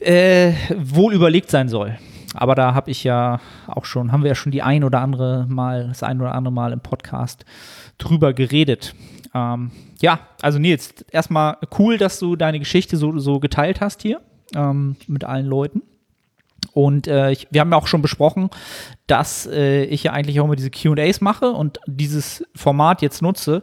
[0.00, 1.96] äh, wohl überlegt sein soll.
[2.34, 5.46] Aber da habe ich ja auch schon, haben wir ja schon die ein oder andere
[5.48, 7.44] Mal, das ein oder andere Mal im Podcast
[7.98, 8.94] drüber geredet.
[9.34, 14.20] Ähm, ja, also Nils, erstmal cool, dass du deine Geschichte so, so geteilt hast hier
[14.54, 15.82] ähm, mit allen Leuten.
[16.72, 18.50] Und äh, ich, wir haben ja auch schon besprochen,
[19.06, 23.62] dass äh, ich ja eigentlich auch immer diese QAs mache und dieses Format jetzt nutze,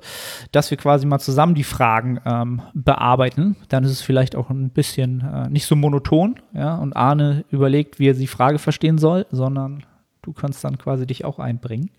[0.52, 3.56] dass wir quasi mal zusammen die Fragen ähm, bearbeiten.
[3.70, 8.00] Dann ist es vielleicht auch ein bisschen äh, nicht so monoton, ja, und Arne überlegt,
[8.00, 9.86] wie er die Frage verstehen soll, sondern
[10.22, 11.92] du kannst dann quasi dich auch einbringen.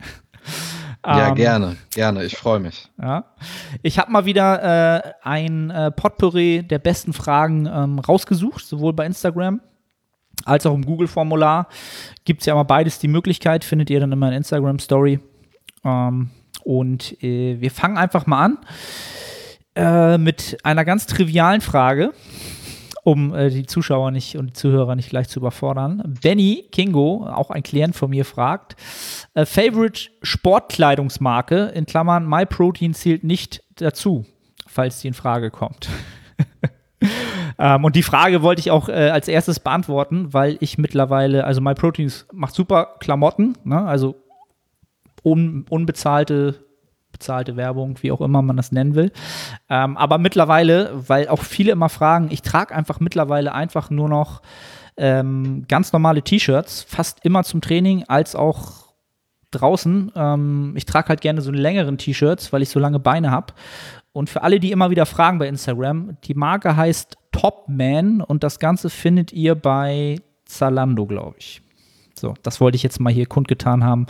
[1.07, 2.25] Ja, ähm, gerne, gerne.
[2.25, 2.89] Ich freue mich.
[3.01, 3.25] Ja.
[3.83, 9.07] Ich habe mal wieder äh, ein äh, Potpourri der besten Fragen ähm, rausgesucht, sowohl bei
[9.07, 9.61] Instagram
[10.45, 11.69] als auch im Google-Formular.
[12.25, 15.21] Gibt es ja immer beides die Möglichkeit, findet ihr dann immer in Instagram-Story.
[15.85, 16.31] Ähm,
[16.65, 18.59] und äh, wir fangen einfach mal an
[19.75, 22.13] äh, mit einer ganz trivialen Frage
[23.05, 26.19] um äh, die Zuschauer nicht und die Zuhörer nicht gleich zu überfordern.
[26.23, 28.77] Benny Kingo, auch ein Klient von mir, fragt:
[29.35, 34.27] äh, Favorite Sportkleidungsmarke in Klammern MyProtein zählt nicht dazu,
[34.67, 35.89] falls die in Frage kommt.
[37.59, 41.61] ähm, und die Frage wollte ich auch äh, als erstes beantworten, weil ich mittlerweile, also
[41.61, 43.85] MyProtein macht super Klamotten, ne?
[43.85, 44.17] also
[45.25, 46.68] un, unbezahlte
[47.19, 49.13] bezahlte Werbung, wie auch immer man das nennen will.
[49.69, 54.43] Ähm, aber mittlerweile, weil auch viele immer fragen, ich trage einfach mittlerweile einfach nur noch
[54.97, 58.89] ähm, ganz normale T-Shirts, fast immer zum Training, als auch
[59.51, 60.13] draußen.
[60.15, 63.55] Ähm, ich trage halt gerne so längeren T-Shirts, weil ich so lange Beine habe.
[64.13, 68.59] Und für alle, die immer wieder fragen bei Instagram, die Marke heißt Topman und das
[68.59, 71.63] Ganze findet ihr bei Zalando, glaube ich.
[72.21, 74.07] So, das wollte ich jetzt mal hier kundgetan haben,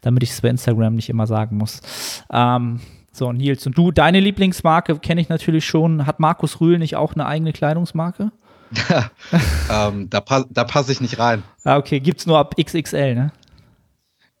[0.00, 1.80] damit ich es bei Instagram nicht immer sagen muss.
[2.32, 2.80] Ähm,
[3.12, 6.06] so, Nils, und du, deine Lieblingsmarke kenne ich natürlich schon.
[6.06, 8.32] Hat Markus Rühl nicht auch eine eigene Kleidungsmarke?
[9.70, 11.42] ähm, da, pa da passe ich nicht rein.
[11.64, 13.32] Ah, okay, gibt es nur ab XXL, ne?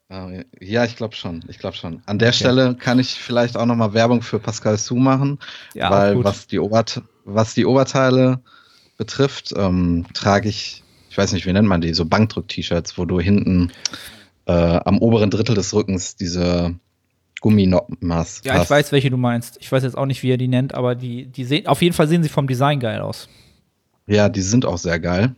[0.08, 1.44] Äh, ja, ich glaube schon.
[1.48, 2.02] Ich glaube schon.
[2.06, 2.38] An der okay.
[2.38, 5.38] Stelle kann ich vielleicht auch noch mal Werbung für Pascal Su machen,
[5.74, 8.40] ja, weil was die, was die Oberteile
[8.96, 10.81] betrifft, ähm, trage ich
[11.12, 13.70] ich weiß nicht, wie nennt man die, so Bankdrück-T-Shirts, wo du hinten
[14.46, 16.74] äh, am oberen Drittel des Rückens diese
[17.42, 18.46] Gumminoppen hast.
[18.46, 19.58] Ja, ich weiß, welche du meinst.
[19.60, 21.94] Ich weiß jetzt auch nicht, wie er die nennt, aber die, die sehen, auf jeden
[21.94, 23.28] Fall sehen sie vom Design geil aus.
[24.06, 25.34] Ja, die sind auch sehr geil.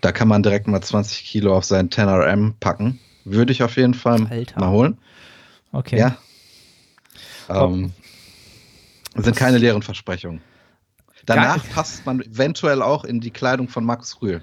[0.00, 2.98] Da kann man direkt mal 20 Kilo auf seinen 10RM packen.
[3.26, 4.58] Würde ich auf jeden Fall Alter.
[4.58, 4.96] mal holen.
[5.70, 5.98] Okay.
[5.98, 6.16] Ja.
[7.50, 7.92] Ähm,
[9.16, 10.40] sind keine leeren Versprechungen.
[11.26, 11.72] Danach Geil.
[11.74, 14.40] passt man eventuell auch in die Kleidung von Max Rühl.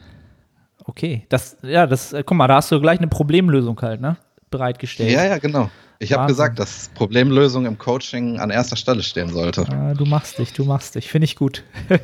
[0.88, 1.26] Okay.
[1.30, 4.18] Das, ja, das, äh, guck mal, da hast du gleich eine Problemlösung halt, ne?
[4.50, 5.12] Bereitgestellt.
[5.12, 5.70] Ja, ja, genau.
[6.00, 9.66] Ich habe gesagt, dass Problemlösung im Coaching an erster Stelle stehen sollte.
[9.70, 11.10] Ah, du machst dich, du machst dich.
[11.10, 11.64] Finde ich gut.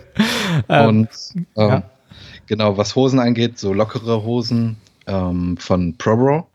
[0.69, 1.83] Ähm, Und ähm, ja.
[2.45, 6.47] genau, was Hosen angeht, so lockere Hosen ähm, von ProBro.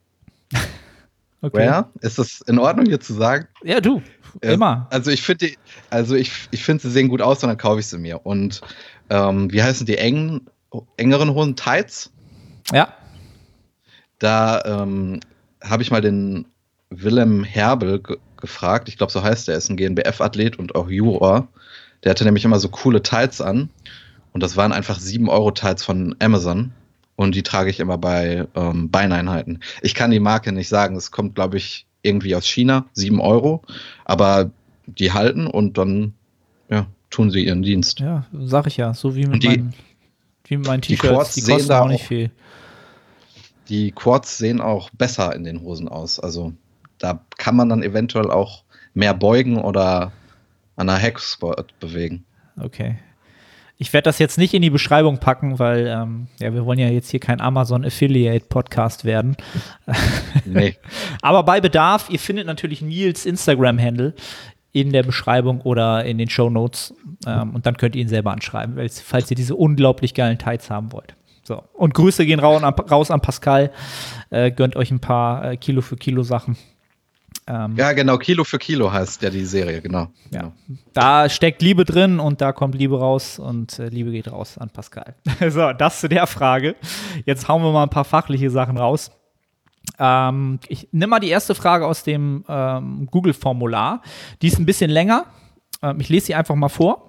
[1.42, 1.66] okay.
[1.66, 1.88] Rare.
[2.00, 3.48] Ist das in Ordnung hier zu sagen?
[3.64, 4.00] Ja, du.
[4.44, 4.86] Ja, Immer.
[4.90, 5.50] Also ich finde,
[5.90, 8.24] also ich, ich finde, sie sehen gut aus und dann kaufe ich sie mir.
[8.24, 8.60] Und
[9.10, 10.46] ähm, wie heißen die engen,
[10.96, 11.56] engeren Hosen?
[11.56, 12.12] Tights?
[12.72, 12.88] Ja.
[14.18, 15.20] Da ähm,
[15.62, 16.46] habe ich mal den
[16.90, 18.88] Willem Herbel ge gefragt.
[18.88, 19.54] Ich glaube, so heißt er.
[19.54, 21.48] Er ist ein GNBF-Athlet und auch Juror.
[22.04, 23.68] Der hatte nämlich immer so coole Tights an.
[24.32, 26.70] Und das waren einfach 7-Euro-Tights von Amazon.
[27.16, 29.58] Und die trage ich immer bei ähm, Beineinheiten.
[29.82, 30.94] Ich kann die Marke nicht sagen.
[30.94, 32.84] Es kommt, glaube ich, irgendwie aus China.
[32.92, 33.62] 7 Euro.
[34.04, 34.52] Aber
[34.86, 36.14] die halten und dann
[36.70, 37.98] ja, tun sie ihren Dienst.
[37.98, 38.94] Ja, sag ich ja.
[38.94, 39.74] So wie mit Und die- meinen,
[40.48, 40.96] wie mit meinen die.
[40.96, 42.30] Quads Die sehen kosten da auch nicht viel.
[43.68, 46.18] Die Quads sehen auch besser in den Hosen aus.
[46.18, 46.52] Also
[46.98, 50.12] da kann man dann eventuell auch mehr beugen oder
[50.76, 52.24] an einer Hackspot bewegen.
[52.60, 52.98] Okay.
[53.80, 56.88] Ich werde das jetzt nicht in die Beschreibung packen, weil ähm, ja, wir wollen ja
[56.88, 59.36] jetzt hier kein Amazon Affiliate Podcast werden.
[60.44, 60.76] Nee.
[61.22, 64.14] Aber bei Bedarf, ihr findet natürlich Nils Instagram-Handle
[64.72, 66.94] in der Beschreibung oder in den Show Notes
[67.26, 70.92] ähm, und dann könnt ihr ihn selber anschreiben, falls, ihr diese unglaublich geilen Tights haben
[70.92, 71.14] wollt.
[71.42, 71.62] So.
[71.72, 73.72] Und Grüße gehen raus an, raus an Pascal.
[74.28, 76.56] Äh, gönnt euch ein paar äh, Kilo für Kilo Sachen.
[77.46, 80.08] Ähm, ja, genau, Kilo für Kilo heißt ja die Serie, genau.
[80.30, 80.52] Ja.
[80.92, 84.68] Da steckt Liebe drin und da kommt Liebe raus und äh, Liebe geht raus an
[84.68, 85.14] Pascal.
[85.48, 86.76] so, das zu der Frage.
[87.24, 89.10] Jetzt hauen wir mal ein paar fachliche Sachen raus.
[89.98, 94.02] Ähm, ich nehme mal die erste Frage aus dem ähm, Google-Formular.
[94.42, 95.26] Die ist ein bisschen länger.
[95.82, 97.07] Ähm, ich lese sie einfach mal vor.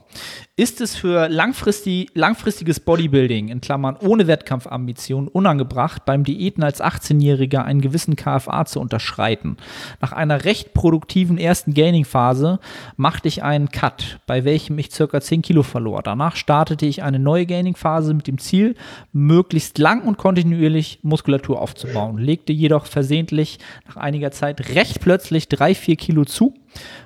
[0.59, 7.63] Ist es für langfristig, langfristiges Bodybuilding, in Klammern ohne Wettkampfambition, unangebracht, beim Diäten als 18-Jähriger
[7.63, 9.55] einen gewissen KFA zu unterschreiten?
[10.01, 12.59] Nach einer recht produktiven ersten Gaining-Phase
[12.97, 16.03] machte ich einen Cut, bei welchem ich circa 10 Kilo verlor.
[16.03, 18.75] Danach startete ich eine neue Gaining-Phase mit dem Ziel,
[19.13, 25.95] möglichst lang und kontinuierlich Muskulatur aufzubauen, legte jedoch versehentlich nach einiger Zeit recht plötzlich 3-4
[25.95, 26.53] Kilo zu,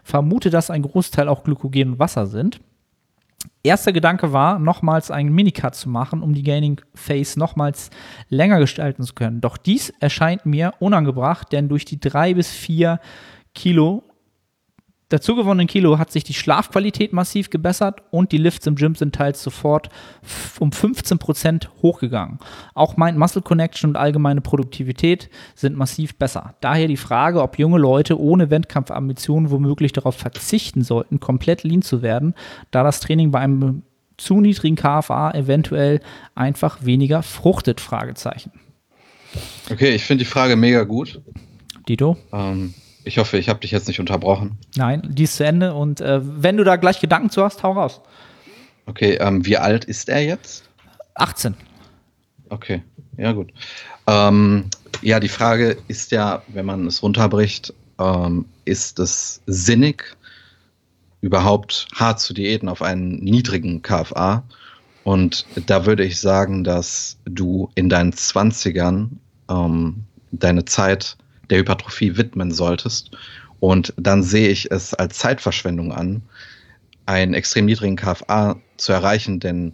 [0.04, 2.60] vermute, dass ein Großteil auch Glykogen und Wasser sind.
[3.66, 7.92] Erster Gedanke war, nochmals einen Minicut zu machen, um die Gaining Phase nochmals
[8.28, 9.40] länger gestalten zu können.
[9.40, 13.00] Doch dies erscheint mir unangebracht, denn durch die drei bis vier
[13.56, 14.04] Kilo
[15.14, 19.44] dazugewonnenen Kilo hat sich die Schlafqualität massiv gebessert und die Lifts im Gym sind teils
[19.44, 19.90] sofort
[20.60, 22.40] um 15% hochgegangen.
[22.74, 26.56] Auch mein Muscle Connection und allgemeine Produktivität sind massiv besser.
[26.62, 32.02] Daher die Frage, ob junge Leute ohne Wettkampfambitionen womöglich darauf verzichten sollten, komplett lean zu
[32.02, 32.34] werden,
[32.72, 33.84] da das Training bei einem
[34.18, 36.00] zu niedrigen KFA eventuell
[36.34, 37.82] einfach weniger fruchtet?
[37.82, 38.52] Fragezeichen.
[39.70, 41.22] Okay, ich finde die Frage mega gut.
[41.88, 42.18] Dito?
[42.32, 42.74] Ähm,
[43.06, 44.58] ich hoffe, ich habe dich jetzt nicht unterbrochen.
[44.76, 47.72] Nein, die ist zu Ende und äh, wenn du da gleich Gedanken zu hast, hau
[47.74, 48.02] raus.
[48.86, 50.70] Okay, ähm, wie alt ist er jetzt?
[51.16, 51.56] 18.
[52.50, 52.82] Okay,
[53.18, 53.52] ja gut.
[54.08, 54.66] Ähm,
[55.02, 60.16] ja, die Frage ist ja, wenn man es runterbricht, ähm, ist es sinnig,
[61.22, 64.44] überhaupt hart zu diäten auf einen niedrigen KFA?
[65.04, 69.10] Und da würde ich sagen, dass du in deinen 20ern
[69.50, 71.18] ähm, deine Zeit
[71.54, 73.12] der Hypertrophie widmen solltest.
[73.60, 76.24] Und dann sehe ich es als Zeitverschwendung an,
[77.06, 79.74] einen extrem niedrigen KFA zu erreichen, denn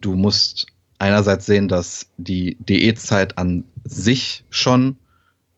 [0.00, 0.66] du musst
[0.98, 4.96] einerseits sehen, dass die Diätzeit an sich schon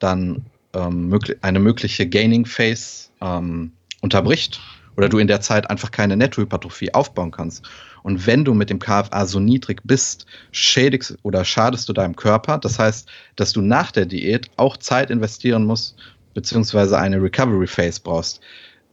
[0.01, 4.61] dann ähm, eine mögliche Gaining Phase ähm, unterbricht
[4.97, 7.69] oder du in der Zeit einfach keine Nettohypertrophie aufbauen kannst.
[8.03, 12.59] Und wenn du mit dem KFA so niedrig bist, schädigst oder schadest du deinem Körper.
[12.59, 15.97] Das heißt, dass du nach der Diät auch Zeit investieren musst,
[16.35, 18.41] beziehungsweise eine Recovery Phase brauchst.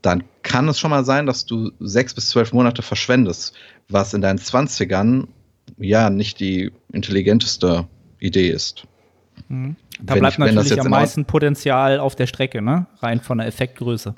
[0.01, 3.53] Dann kann es schon mal sein, dass du sechs bis zwölf Monate verschwendest,
[3.89, 5.27] was in deinen 20ern
[5.77, 7.87] ja nicht die intelligenteste
[8.19, 8.85] Idee ist.
[9.49, 9.55] Da
[10.13, 12.85] Wenn bleibt ich- natürlich am meisten Potenzial auf der Strecke, ne?
[13.01, 14.15] Rein von der Effektgröße.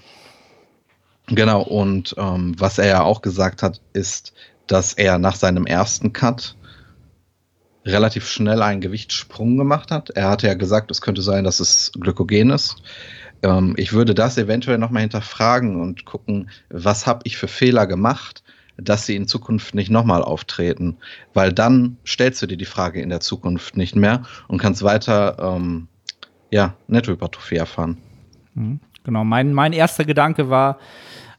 [1.27, 4.33] Genau, und ähm, was er ja auch gesagt hat, ist,
[4.67, 6.55] dass er nach seinem ersten Cut
[7.85, 10.11] relativ schnell einen Gewichtssprung gemacht hat.
[10.11, 12.75] Er hatte ja gesagt, es könnte sein, dass es Glykogen ist.
[13.41, 18.43] Ähm, ich würde das eventuell nochmal hinterfragen und gucken, was habe ich für Fehler gemacht,
[18.77, 20.97] dass sie in Zukunft nicht nochmal auftreten.
[21.33, 25.37] Weil dann stellst du dir die Frage in der Zukunft nicht mehr und kannst weiter
[25.39, 25.87] ähm,
[26.51, 27.97] ja, Nettohypertrophie erfahren.
[28.53, 28.79] Mhm.
[29.03, 30.77] Genau, mein, mein erster Gedanke war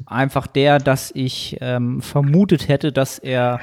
[0.07, 3.61] einfach der, dass ich ähm, vermutet hätte, dass er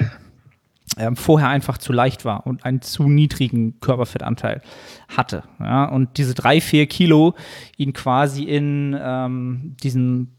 [0.98, 4.60] ähm, vorher einfach zu leicht war und einen zu niedrigen Körperfettanteil
[5.08, 5.44] hatte.
[5.60, 5.84] Ja?
[5.84, 7.34] Und diese drei, vier Kilo
[7.76, 10.32] ihn quasi in ähm, diesen,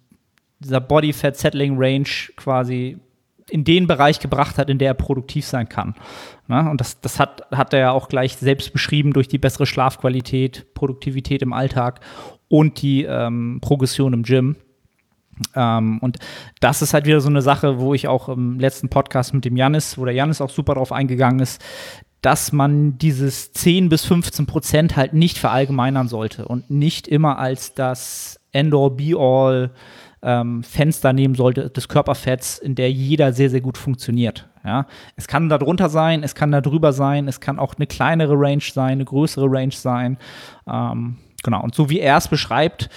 [0.59, 2.97] dieser Body Fat Settling Range quasi
[3.49, 5.95] in den Bereich gebracht hat, in der er produktiv sein kann.
[6.49, 6.69] Ja?
[6.69, 10.73] Und das, das hat, hat er ja auch gleich selbst beschrieben durch die bessere Schlafqualität,
[10.73, 12.01] Produktivität im Alltag
[12.49, 14.57] und die ähm, Progression im Gym.
[15.55, 16.17] Ähm, und
[16.59, 19.55] das ist halt wieder so eine Sache, wo ich auch im letzten Podcast mit dem
[19.55, 21.61] Janis, wo der Janis auch super drauf eingegangen ist,
[22.21, 27.73] dass man dieses 10 bis 15 Prozent halt nicht verallgemeinern sollte und nicht immer als
[27.73, 29.71] das End-all, Be-all
[30.21, 34.47] ähm, Fenster nehmen sollte des Körperfetts, in der jeder sehr, sehr gut funktioniert.
[34.63, 37.87] Ja, es kann da drunter sein, es kann da drüber sein, es kann auch eine
[37.87, 40.17] kleinere Range sein, eine größere Range sein.
[40.67, 41.63] Ähm, genau.
[41.63, 42.89] Und so wie er es beschreibt,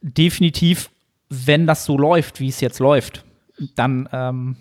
[0.00, 0.90] definitiv
[1.28, 3.24] wenn das so läuft, wie es jetzt läuft,
[3.74, 4.56] dann ähm,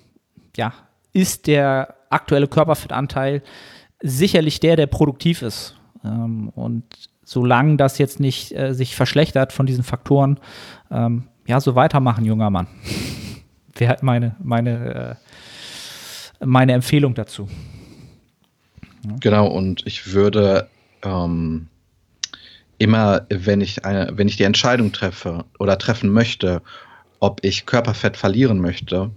[0.56, 0.74] ja,
[1.14, 3.42] ist der aktuelle Körperfettanteil
[4.02, 5.76] sicherlich der, der produktiv ist.
[6.04, 6.84] Ähm, und
[7.24, 10.40] solange das jetzt nicht äh, sich verschlechtert von diesen Faktoren,
[10.92, 12.68] ähm, ja, so weitermachen, junger Mann.
[13.76, 15.18] Wäre halt meine, meine,
[16.40, 17.48] äh, meine Empfehlung dazu.
[19.06, 19.16] Ja.
[19.20, 20.70] Genau, und ich würde
[21.04, 21.68] ähm,
[22.78, 26.62] immer, wenn ich, eine, wenn ich die Entscheidung treffe oder treffen möchte,
[27.20, 29.12] ob ich Körperfett verlieren möchte,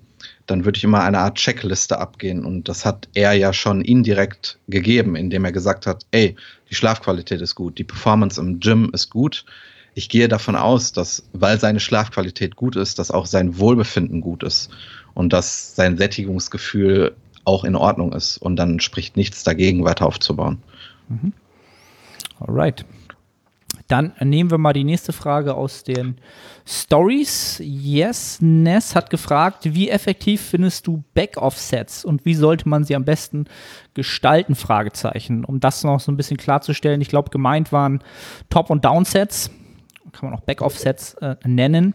[0.46, 2.44] dann würde ich immer eine Art Checkliste abgehen.
[2.44, 6.36] Und das hat er ja schon indirekt gegeben, indem er gesagt hat, ey,
[6.68, 9.44] die Schlafqualität ist gut, die Performance im Gym ist gut.
[9.94, 14.42] Ich gehe davon aus, dass, weil seine Schlafqualität gut ist, dass auch sein Wohlbefinden gut
[14.42, 14.70] ist
[15.14, 18.38] und dass sein Sättigungsgefühl auch in Ordnung ist.
[18.38, 20.62] Und dann spricht nichts dagegen, weiter aufzubauen.
[21.08, 21.32] Mhm.
[22.40, 22.84] Alright.
[23.90, 26.16] Dann nehmen wir mal die nächste Frage aus den
[26.64, 27.60] Stories.
[27.60, 33.04] Yes, Ness hat gefragt, wie effektiv findest du Back-Offsets und wie sollte man sie am
[33.04, 33.46] besten
[33.94, 34.54] gestalten?
[34.54, 35.44] Fragezeichen.
[35.44, 38.00] Um das noch so ein bisschen klarzustellen, ich glaube, gemeint waren
[38.48, 39.50] Top- und Downsets,
[40.12, 41.94] kann man auch Back-Offsets äh, nennen.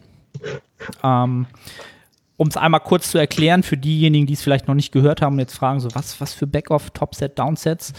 [1.02, 1.46] Ähm,
[2.36, 5.34] um es einmal kurz zu erklären, für diejenigen, die es vielleicht noch nicht gehört haben
[5.34, 7.92] und jetzt fragen, so was, was für Backoff, Topset, Downsets.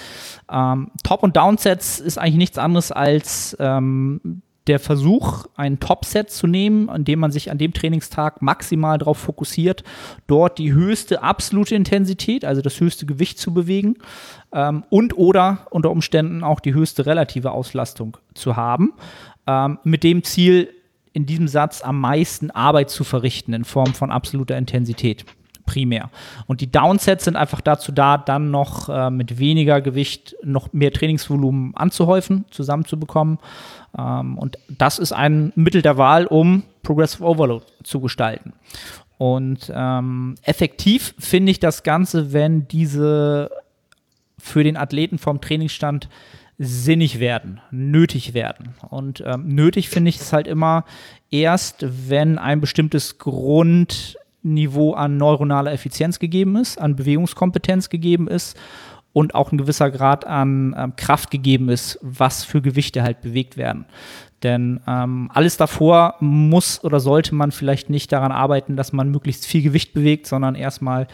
[0.51, 6.45] Ähm, Top- und Downsets ist eigentlich nichts anderes als ähm, der Versuch, ein Topset zu
[6.45, 9.83] nehmen, an dem man sich an dem Trainingstag maximal darauf fokussiert,
[10.27, 13.95] dort die höchste absolute Intensität, also das höchste Gewicht zu bewegen
[14.53, 18.93] ähm, und oder unter Umständen auch die höchste relative Auslastung zu haben.
[19.47, 20.69] Ähm, mit dem Ziel,
[21.17, 25.25] in diesem Satz am meisten Arbeit zu verrichten in Form von absoluter Intensität
[25.65, 26.11] primär.
[26.45, 30.93] Und die Downsets sind einfach dazu da, dann noch äh, mit weniger Gewicht noch mehr
[30.93, 33.39] Trainingsvolumen anzuhäufen, zusammenzubekommen.
[33.97, 38.53] Ähm, und das ist ein Mittel der Wahl, um Progressive Overload zu gestalten.
[39.17, 43.49] Und ähm, effektiv finde ich das Ganze, wenn diese
[44.37, 46.09] für den Athleten vom Trainingsstand
[46.57, 48.73] sinnig werden, nötig werden.
[48.89, 50.85] Und ähm, nötig finde ich es halt immer
[51.29, 58.57] erst, wenn ein bestimmtes Grundniveau an neuronaler Effizienz gegeben ist, an Bewegungskompetenz gegeben ist
[59.13, 63.55] und auch ein gewisser Grad an ähm, Kraft gegeben ist, was für Gewichte halt bewegt
[63.57, 63.85] werden.
[64.41, 69.45] Denn ähm, alles davor muss oder sollte man vielleicht nicht daran arbeiten, dass man möglichst
[69.45, 71.07] viel Gewicht bewegt, sondern erstmal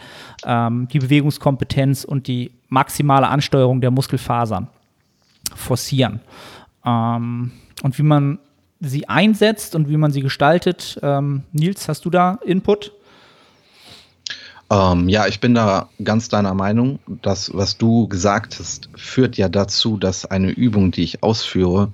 [0.44, 4.68] ähm, die Bewegungskompetenz und die maximale Ansteuerung der Muskelfasern
[5.54, 6.20] forcieren.
[6.84, 8.38] Ähm, und wie man
[8.80, 10.98] sie einsetzt und wie man sie gestaltet.
[11.02, 12.92] Ähm, Nils, hast du da Input?
[14.70, 16.98] Ähm, ja, ich bin da ganz deiner Meinung.
[17.06, 21.92] Das, was du gesagt hast, führt ja dazu, dass eine Übung, die ich ausführe,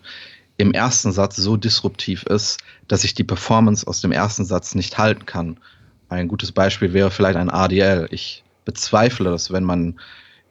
[0.57, 4.99] im ersten Satz so disruptiv ist, dass ich die Performance aus dem ersten Satz nicht
[4.99, 5.57] halten kann.
[6.09, 8.09] Ein gutes Beispiel wäre vielleicht ein ADL.
[8.11, 9.99] Ich bezweifle, dass wenn man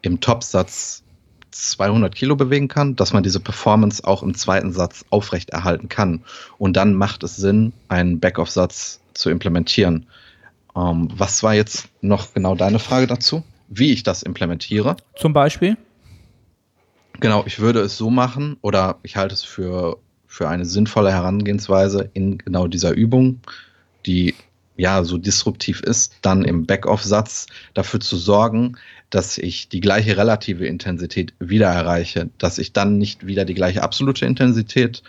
[0.02, 1.04] im Topsatz
[1.52, 6.24] 200 Kilo bewegen kann, dass man diese Performance auch im zweiten Satz aufrechterhalten kann.
[6.58, 10.08] Und dann macht es Sinn, einen Backoff-Satz zu implementieren.
[10.76, 13.44] Ähm, was war jetzt noch genau deine Frage dazu?
[13.68, 14.96] Wie ich das implementiere?
[15.16, 15.78] Zum Beispiel?
[17.20, 22.10] Genau, ich würde es so machen oder ich halte es für, für eine sinnvolle Herangehensweise
[22.14, 23.42] in genau dieser Übung,
[24.06, 24.36] die
[24.80, 28.78] ja so disruptiv ist, dann im Backoff-Satz dafür zu sorgen,
[29.10, 33.84] dass ich die gleiche relative Intensität wieder erreiche, dass ich dann nicht wieder die gleiche
[33.84, 35.04] absolute Intensität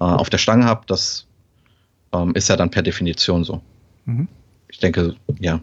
[0.00, 1.26] äh, auf der Stange habe, das
[2.12, 3.60] ähm, ist ja dann per Definition so.
[4.04, 4.28] Mhm.
[4.68, 5.60] Ich denke, ja.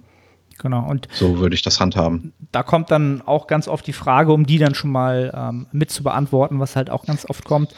[0.58, 0.88] Genau.
[0.88, 2.34] Und so würde ich das handhaben.
[2.52, 5.89] Da kommt dann auch ganz oft die Frage, um die dann schon mal ähm, mit
[5.89, 7.74] zu beantworten, was halt auch ganz oft kommt.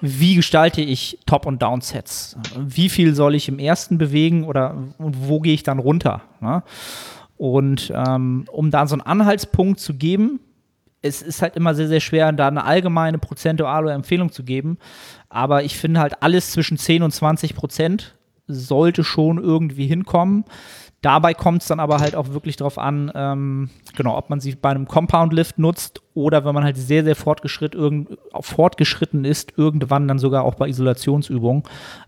[0.00, 2.36] Wie gestalte ich Top- und Downsets?
[2.58, 6.22] Wie viel soll ich im ersten bewegen oder wo gehe ich dann runter?
[6.40, 6.62] Ne?
[7.36, 10.40] Und ähm, um da so einen Anhaltspunkt zu geben,
[11.02, 14.78] es ist halt immer sehr, sehr schwer, da eine allgemeine prozentuale Empfehlung zu geben.
[15.28, 18.16] Aber ich finde halt alles zwischen 10 und 20 Prozent
[18.48, 20.44] sollte schon irgendwie hinkommen.
[21.06, 24.56] Dabei kommt es dann aber halt auch wirklich darauf an, ähm, genau, ob man sie
[24.56, 29.56] bei einem Compound Lift nutzt oder wenn man halt sehr, sehr fortgeschritt, irgend, fortgeschritten ist,
[29.56, 31.62] irgendwann dann sogar auch bei Isolationsübungen,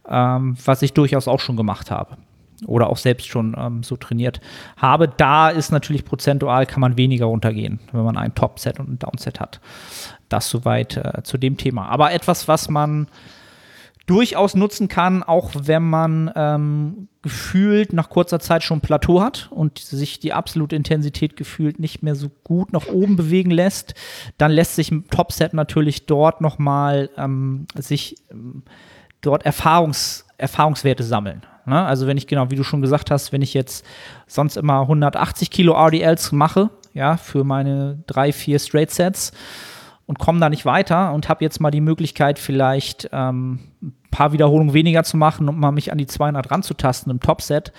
[0.09, 2.17] ähm, was ich durchaus auch schon gemacht habe
[2.67, 4.41] oder auch selbst schon ähm, so trainiert
[4.77, 5.07] habe.
[5.07, 9.39] Da ist natürlich prozentual, kann man weniger runtergehen, wenn man ein Top-Set und ein Downset
[9.39, 9.61] hat.
[10.29, 11.87] Das soweit äh, zu dem Thema.
[11.87, 13.07] Aber etwas, was man
[14.09, 19.49] durchaus nutzen kann, auch wenn man ähm, gefühlt nach kurzer Zeit schon ein Plateau hat
[19.51, 23.95] und sich die absolute Intensität gefühlt nicht mehr so gut nach oben bewegen lässt,
[24.39, 28.63] dann lässt sich im Topset natürlich dort nochmal ähm, sich ähm,
[29.21, 31.43] dort Erfahrungs, Erfahrungswerte sammeln.
[31.67, 31.85] Ne?
[31.85, 33.85] Also wenn ich genau, wie du schon gesagt hast, wenn ich jetzt
[34.27, 39.33] sonst immer 180 Kilo RDLs mache, ja, für meine drei, vier Straight Sets,
[40.09, 44.33] und komme da nicht weiter und habe jetzt mal die Möglichkeit, vielleicht ähm, ein paar
[44.33, 47.75] Wiederholungen weniger zu machen und mal mich an die 200 ranzutasten im Topset,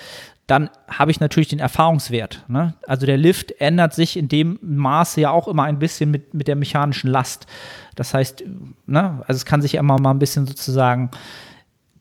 [0.45, 2.45] dann habe ich natürlich den Erfahrungswert.
[2.47, 2.75] Ne?
[2.85, 6.47] Also der Lift ändert sich in dem Maße ja auch immer ein bisschen mit, mit
[6.47, 7.47] der mechanischen Last.
[7.95, 8.43] Das heißt,
[8.85, 11.09] ne, also es kann sich immer mal ein bisschen sozusagen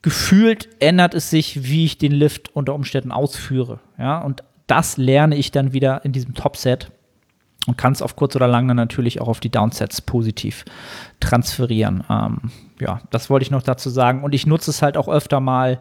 [0.03, 3.81] gefühlt ändert es sich, wie ich den Lift unter Umständen ausführe.
[3.99, 6.93] Ja, und das lerne ich dann wieder in diesem Topset
[7.69, 10.65] und kann es auf kurz oder lang dann natürlich auch auf die Downsets positiv
[11.21, 12.03] transferieren.
[12.09, 12.51] Ähm,
[12.81, 14.25] ja, das wollte ich noch dazu sagen.
[14.25, 15.79] Und ich nutze es halt auch öfter mal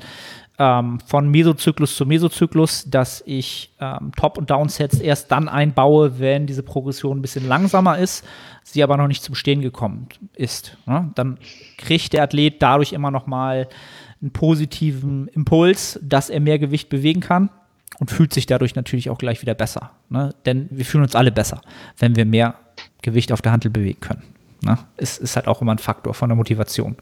[0.59, 6.45] ähm, von Mesozyklus zu Mesozyklus, dass ich ähm, Top- und Downsets erst dann einbaue, wenn
[6.45, 8.25] diese Progression ein bisschen langsamer ist,
[8.63, 10.77] sie aber noch nicht zum Stehen gekommen ist.
[10.85, 11.09] Ne?
[11.15, 11.37] Dann
[11.77, 13.69] kriegt der Athlet dadurch immer noch mal
[14.21, 17.49] einen positiven Impuls, dass er mehr Gewicht bewegen kann
[17.99, 19.91] und fühlt sich dadurch natürlich auch gleich wieder besser.
[20.09, 20.33] Ne?
[20.45, 21.61] Denn wir fühlen uns alle besser,
[21.97, 22.55] wenn wir mehr
[23.01, 24.23] Gewicht auf der Handel bewegen können.
[24.61, 24.77] Ne?
[24.97, 26.97] Ist, ist halt auch immer ein Faktor von der Motivation.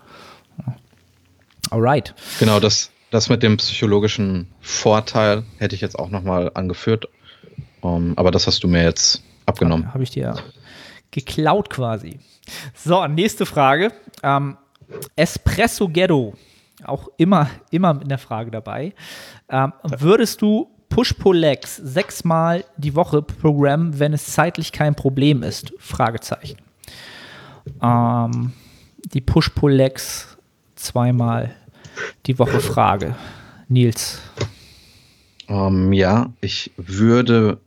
[1.70, 2.14] Alright.
[2.40, 7.08] Genau, das, das mit dem psychologischen Vorteil hätte ich jetzt auch nochmal angeführt.
[7.82, 9.94] Um, ähm, aber das hast du mir jetzt abgenommen.
[9.94, 10.36] Habe ich dir
[11.12, 12.20] geklaut quasi.
[12.74, 13.92] So, nächste Frage.
[14.24, 14.58] Ähm,
[15.16, 16.36] Espresso Ghetto,
[16.84, 18.94] auch immer, immer in der Frage dabei.
[19.50, 25.74] Ähm, würdest du Push-Pull-Legs sechsmal die Woche Programm, wenn es zeitlich kein Problem ist?
[25.78, 26.56] Fragezeichen.
[27.84, 28.54] Ähm,
[29.04, 30.38] die Push-Pull-Legs
[30.76, 31.54] zweimal
[32.28, 33.14] die Woche Frage.
[33.68, 34.22] Nils.
[35.48, 37.60] Um, ähm, ja, ich würde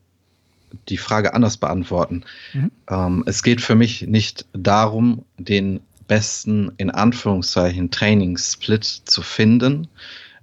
[0.89, 2.25] die Frage anders beantworten.
[2.55, 2.71] Mhm.
[2.87, 9.87] Um, ähm, es geht für mich nicht darum, den besten, in Anführungszeichen, Trainingssplit zu finden.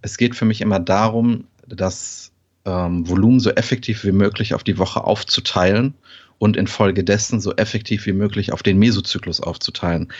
[0.04, 2.32] Es geht für mich immer darum, das
[2.66, 5.94] ähm, Volumen so effektiv wie möglich auf die Woche aufzuteilen
[6.38, 10.12] und infolgedessen so effektiv wie möglich auf den Mesozyklus aufzuteilen.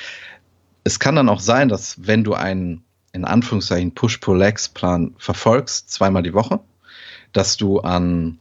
[0.84, 6.34] Es kann dann auch sein, dass wenn du einen in Anführungszeichen Push-Pull-Legs-Plan verfolgst, zweimal die
[6.34, 6.60] Woche,
[7.32, 8.40] dass du an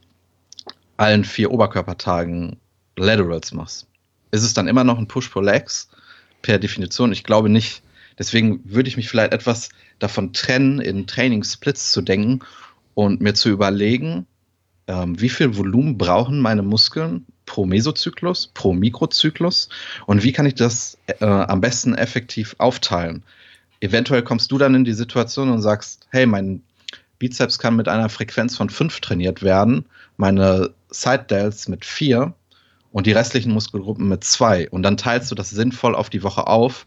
[0.97, 2.57] allen vier Oberkörpertagen
[2.97, 3.87] Laterals machst.
[4.31, 5.89] Ist es dann immer noch ein Push-Pull-Legs
[6.41, 7.11] per Definition?
[7.11, 7.83] Ich glaube nicht.
[8.19, 12.41] Deswegen würde ich mich vielleicht etwas davon trennen, in Trainingssplits zu denken
[12.95, 14.25] und mir zu überlegen,
[14.87, 19.69] ähm, wie viel Volumen brauchen meine Muskeln pro Mesozyklus, pro Mikrozyklus?
[20.07, 23.23] Und wie kann ich das äh, am besten effektiv aufteilen.
[23.79, 26.63] Eventuell kommst du dann in die Situation und sagst, hey, mein
[27.19, 29.85] Bizeps kann mit einer Frequenz von 5 trainiert werden,
[30.17, 32.33] meine Side Delts mit 4
[32.91, 36.47] und die restlichen Muskelgruppen mit 2 und dann teilst du das sinnvoll auf die Woche
[36.47, 36.85] auf,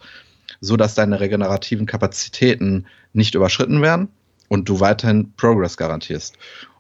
[0.61, 4.09] sodass deine regenerativen Kapazitäten nicht überschritten werden
[4.49, 6.37] und du weiterhin Progress garantierst.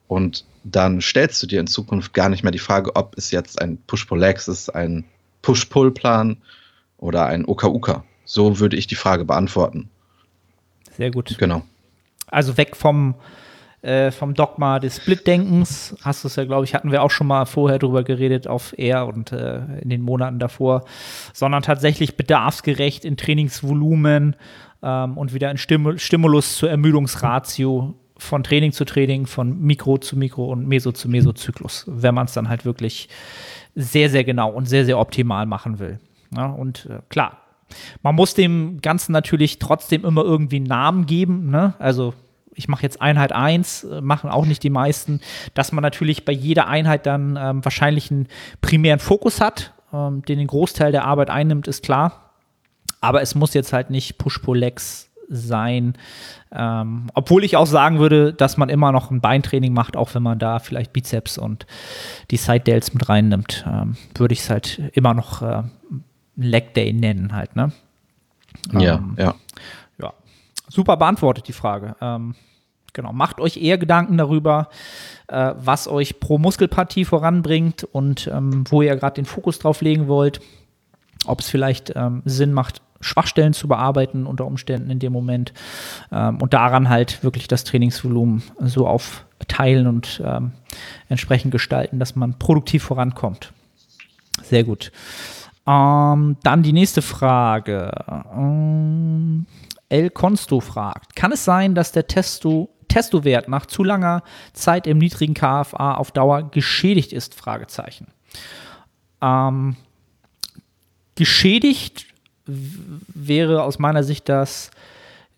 [0.06, 3.60] Und dann stellst du dir in Zukunft gar nicht mehr die Frage, ob es jetzt
[3.60, 5.04] ein Push-Pull-Legs ist, ein
[5.42, 6.38] Push-Pull-Plan
[6.98, 8.04] oder ein Oka-Uka.
[8.24, 9.88] So würde ich die Frage beantworten.
[10.96, 11.36] Sehr gut.
[11.38, 11.62] Genau.
[12.26, 13.14] Also weg vom,
[13.82, 15.96] äh, vom Dogma des Split-Denkens.
[16.02, 18.76] Hast du es ja, glaube ich, hatten wir auch schon mal vorher drüber geredet auf
[18.78, 20.84] Air und äh, in den Monaten davor,
[21.32, 24.36] sondern tatsächlich bedarfsgerecht in Trainingsvolumen
[24.82, 30.16] ähm, und wieder ein Stimul Stimulus zur Ermüdungsratio von Training zu Training, von Mikro zu
[30.16, 33.08] Mikro und Meso zu Mesozyklus, wenn man es dann halt wirklich
[33.74, 36.00] sehr, sehr genau und sehr, sehr optimal machen will.
[36.36, 37.38] Ja, und äh, klar,
[38.02, 41.50] man muss dem Ganzen natürlich trotzdem immer irgendwie einen Namen geben.
[41.50, 41.74] Ne?
[41.78, 42.14] Also
[42.54, 45.20] ich mache jetzt Einheit 1, äh, machen auch nicht die meisten,
[45.54, 48.26] dass man natürlich bei jeder Einheit dann ähm, wahrscheinlich einen
[48.60, 52.27] primären Fokus hat, ähm, den den Großteil der Arbeit einnimmt, ist klar.
[53.00, 55.94] Aber es muss jetzt halt nicht Push-Pull-Legs sein.
[56.50, 60.22] Ähm, obwohl ich auch sagen würde, dass man immer noch ein Beintraining macht, auch wenn
[60.22, 61.66] man da vielleicht Bizeps und
[62.30, 65.62] die Side Delts mit reinnimmt, ähm, würde ich es halt immer noch äh,
[66.36, 67.72] Leg Day nennen halt, ne?
[68.72, 69.34] Ja, Ähm, ja.
[69.98, 70.14] ja,
[70.68, 71.96] super beantwortet die Frage.
[72.00, 72.34] Ähm,
[72.94, 74.70] genau, macht euch eher Gedanken darüber,
[75.26, 80.08] äh, was euch pro Muskelpartie voranbringt und ähm, wo ihr gerade den Fokus drauf legen
[80.08, 80.40] wollt.
[81.26, 85.52] Ob es vielleicht ähm, Sinn macht, Schwachstellen zu bearbeiten unter Umständen in dem Moment
[86.10, 90.52] ähm, und daran halt wirklich das Trainingsvolumen so aufteilen und ähm,
[91.08, 93.52] entsprechend gestalten, dass man produktiv vorankommt.
[94.42, 94.92] Sehr gut.
[95.66, 97.92] Ähm, dann die nächste Frage.
[98.34, 99.46] Ähm,
[99.88, 104.22] El Consto fragt: Kann es sein, dass der Testo, Testowert nach zu langer
[104.54, 107.34] Zeit im niedrigen KFA auf Dauer geschädigt ist?
[107.34, 108.08] Fragezeichen.
[109.20, 109.76] Ähm,
[111.16, 112.06] geschädigt
[112.48, 114.70] wäre aus meiner Sicht das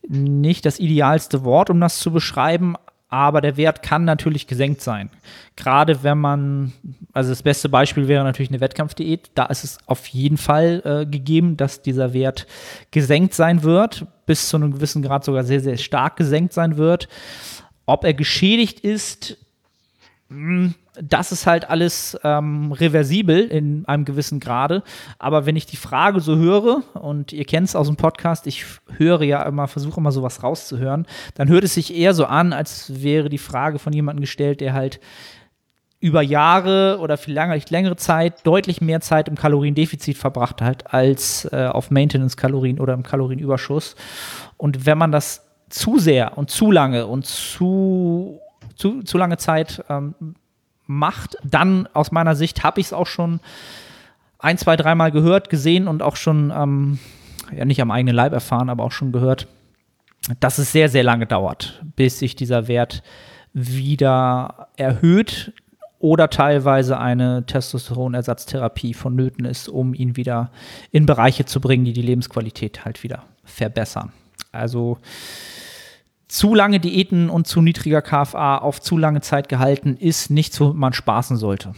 [0.09, 2.77] nicht das idealste Wort, um das zu beschreiben,
[3.11, 5.11] aber der Wert kann natürlich gesenkt sein.
[5.57, 6.73] Gerade wenn man,
[7.13, 11.07] also das beste Beispiel wäre natürlich eine Wettkampfdiät, da ist es auf jeden Fall äh,
[11.07, 12.47] gegeben, dass dieser Wert
[12.93, 17.09] gesenkt sein wird, bis zu einem gewissen Grad sogar sehr, sehr stark gesenkt sein wird.
[17.85, 19.37] Ob er geschädigt ist,
[21.01, 24.83] das ist halt alles ähm, reversibel in einem gewissen Grade.
[25.19, 28.65] Aber wenn ich die Frage so höre, und ihr kennt es aus dem Podcast, ich
[28.97, 33.03] höre ja immer, versuche immer sowas rauszuhören, dann hört es sich eher so an, als
[33.03, 35.01] wäre die Frage von jemandem gestellt, der halt
[36.01, 41.67] über Jahre oder vielleicht längere Zeit deutlich mehr Zeit im Kaloriendefizit verbracht hat als äh,
[41.67, 43.97] auf Maintenance-Kalorien oder im Kalorienüberschuss.
[44.57, 48.41] Und wenn man das zu sehr und zu lange und zu,
[48.77, 50.15] zu, zu lange Zeit ähm,
[50.91, 53.41] macht, dann aus meiner Sicht habe ich es auch schon
[54.41, 56.99] ein, zwei, dreimal gehört, gesehen und auch schon, ähm,
[57.55, 59.47] ja nicht am eigenen Leib erfahren, aber auch schon gehört,
[60.41, 63.03] dass es sehr, sehr lange dauert, bis sich dieser Wert
[63.53, 65.53] wieder erhöht
[66.01, 70.51] oder teilweise eine Testosteronersatztherapie vonnöten ist, um ihn wieder
[70.91, 74.13] in Bereiche zu bringen, die die Lebensqualität halt wieder verbessern.
[74.51, 74.99] Also
[76.31, 80.77] zu lange Diäten und zu niedriger KFA auf zu lange Zeit gehalten ist nichts, womit
[80.77, 81.75] man spaßen sollte.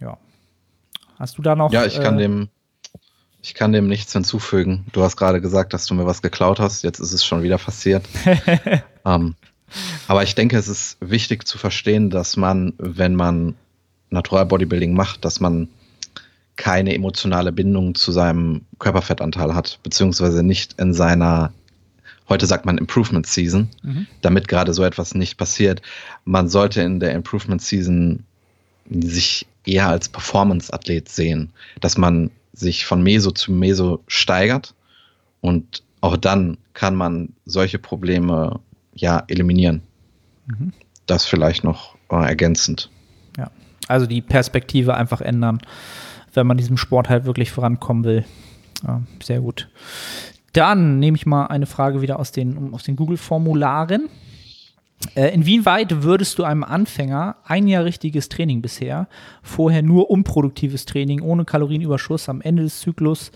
[0.00, 0.18] Ja.
[1.18, 1.72] Hast du da noch?
[1.72, 2.48] Ja, ich kann äh, dem,
[3.40, 4.84] ich kann dem nichts hinzufügen.
[4.92, 6.82] Du hast gerade gesagt, dass du mir was geklaut hast.
[6.82, 8.04] Jetzt ist es schon wieder passiert.
[9.04, 9.36] ähm,
[10.08, 13.54] aber ich denke, es ist wichtig zu verstehen, dass man, wenn man
[14.10, 15.68] Natural Bodybuilding macht, dass man
[16.56, 21.52] keine emotionale Bindung zu seinem Körperfettanteil hat, beziehungsweise nicht in seiner,
[22.28, 24.06] heute sagt man Improvement Season, Mhm.
[24.20, 25.82] damit gerade so etwas nicht passiert.
[26.24, 28.24] Man sollte in der Improvement Season
[28.90, 31.50] sich eher als Performance-Athlet sehen,
[31.80, 34.74] dass man sich von Meso zu Meso steigert
[35.40, 38.60] und auch dann kann man solche Probleme
[38.94, 39.82] ja eliminieren.
[40.46, 40.72] Mhm.
[41.06, 42.90] Das vielleicht noch äh, ergänzend.
[43.36, 43.50] Ja.
[43.88, 45.60] Also die Perspektive einfach ändern,
[46.34, 48.24] wenn man diesem Sport halt wirklich vorankommen will.
[48.86, 49.68] Ja, sehr gut.
[50.52, 54.08] Dann nehme ich mal eine Frage wieder aus den, aus den Google-Formularen.
[55.14, 59.08] Äh, inwieweit würdest du einem Anfänger ein Jahr richtiges Training bisher,
[59.42, 63.30] vorher nur unproduktives Training ohne Kalorienüberschuss am Ende des Zyklus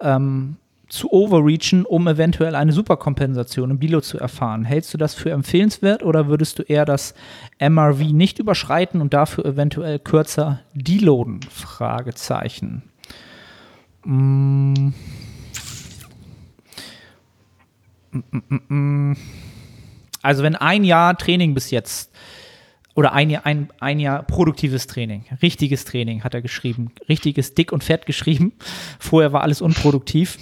[0.00, 0.56] ähm,
[0.88, 4.64] zu overreachen, um eventuell eine Superkompensation im Bilo zu erfahren?
[4.64, 7.14] Hältst du das für empfehlenswert oder würdest du eher das
[7.60, 11.40] MRV nicht überschreiten und dafür eventuell kürzer deloaden?
[11.42, 12.82] Fragezeichen.
[14.04, 14.88] Mm.
[20.22, 22.12] Also wenn ein Jahr Training bis jetzt
[22.94, 27.72] oder ein Jahr, ein, ein Jahr produktives Training, richtiges Training hat er geschrieben, richtiges dick
[27.72, 28.52] und fett geschrieben.
[28.98, 30.38] Vorher war alles unproduktiv,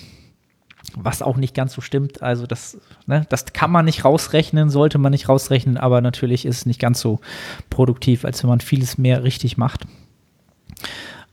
[0.94, 2.22] was auch nicht ganz so stimmt.
[2.22, 6.58] Also das, ne, das kann man nicht rausrechnen, sollte man nicht rausrechnen, aber natürlich ist
[6.58, 7.20] es nicht ganz so
[7.68, 9.86] produktiv, als wenn man vieles mehr richtig macht.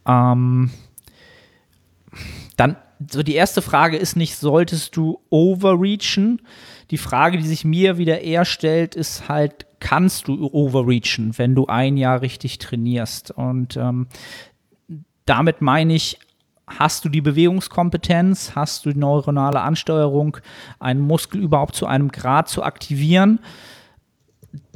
[0.06, 0.72] Ähm,
[2.58, 2.76] dann
[3.10, 6.42] so die erste Frage ist nicht, solltest du overreachen?
[6.92, 11.68] Die Frage, die sich mir wieder eher stellt, ist halt, kannst du overreachen, wenn du
[11.68, 13.32] ein Jahr richtig trainierst?
[13.32, 14.08] Und ähm,
[15.26, 16.20] damit meine ich,
[16.68, 20.38] hast du die Bewegungskompetenz, hast du die neuronale Ansteuerung,
[20.80, 23.40] einen Muskel überhaupt zu einem Grad zu aktivieren,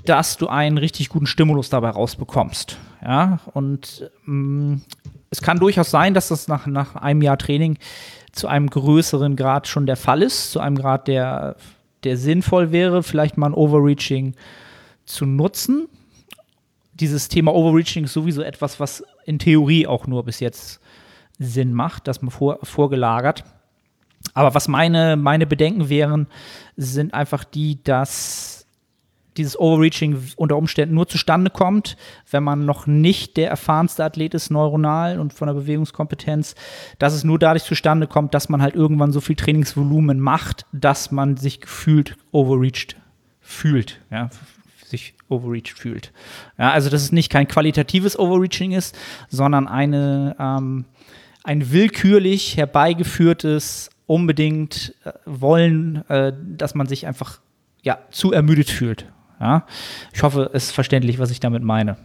[0.05, 2.77] dass du einen richtig guten Stimulus dabei rausbekommst.
[3.07, 4.81] Ja, und ähm,
[5.31, 7.79] es kann durchaus sein, dass das nach, nach einem Jahr Training
[8.33, 11.55] zu einem größeren Grad schon der Fall ist, zu einem Grad, der
[12.03, 14.35] der sinnvoll wäre, vielleicht mal ein Overreaching
[15.05, 15.87] zu nutzen.
[16.93, 20.79] Dieses Thema Overreaching ist sowieso etwas, was in Theorie auch nur bis jetzt
[21.39, 23.43] Sinn macht, das man vor, vorgelagert.
[24.33, 26.27] Aber was meine, meine Bedenken wären,
[26.75, 28.56] sind einfach die, dass
[29.37, 31.97] dieses Overreaching unter Umständen nur zustande kommt,
[32.29, 36.55] wenn man noch nicht der erfahrenste Athlet ist, neuronal und von der Bewegungskompetenz,
[36.99, 41.11] dass es nur dadurch zustande kommt, dass man halt irgendwann so viel Trainingsvolumen macht, dass
[41.11, 42.97] man sich gefühlt overreached
[43.39, 44.29] fühlt, ja,
[44.85, 46.11] sich overreached fühlt.
[46.57, 48.97] Ja, also dass es nicht kein qualitatives Overreaching ist,
[49.29, 50.85] sondern eine, ähm,
[51.43, 57.39] ein willkürlich herbeigeführtes unbedingt äh, wollen, äh, dass man sich einfach
[57.83, 59.05] ja, zu ermüdet fühlt.
[59.39, 59.65] Ja?
[60.13, 61.97] Ich hoffe, es ist verständlich, was ich damit meine.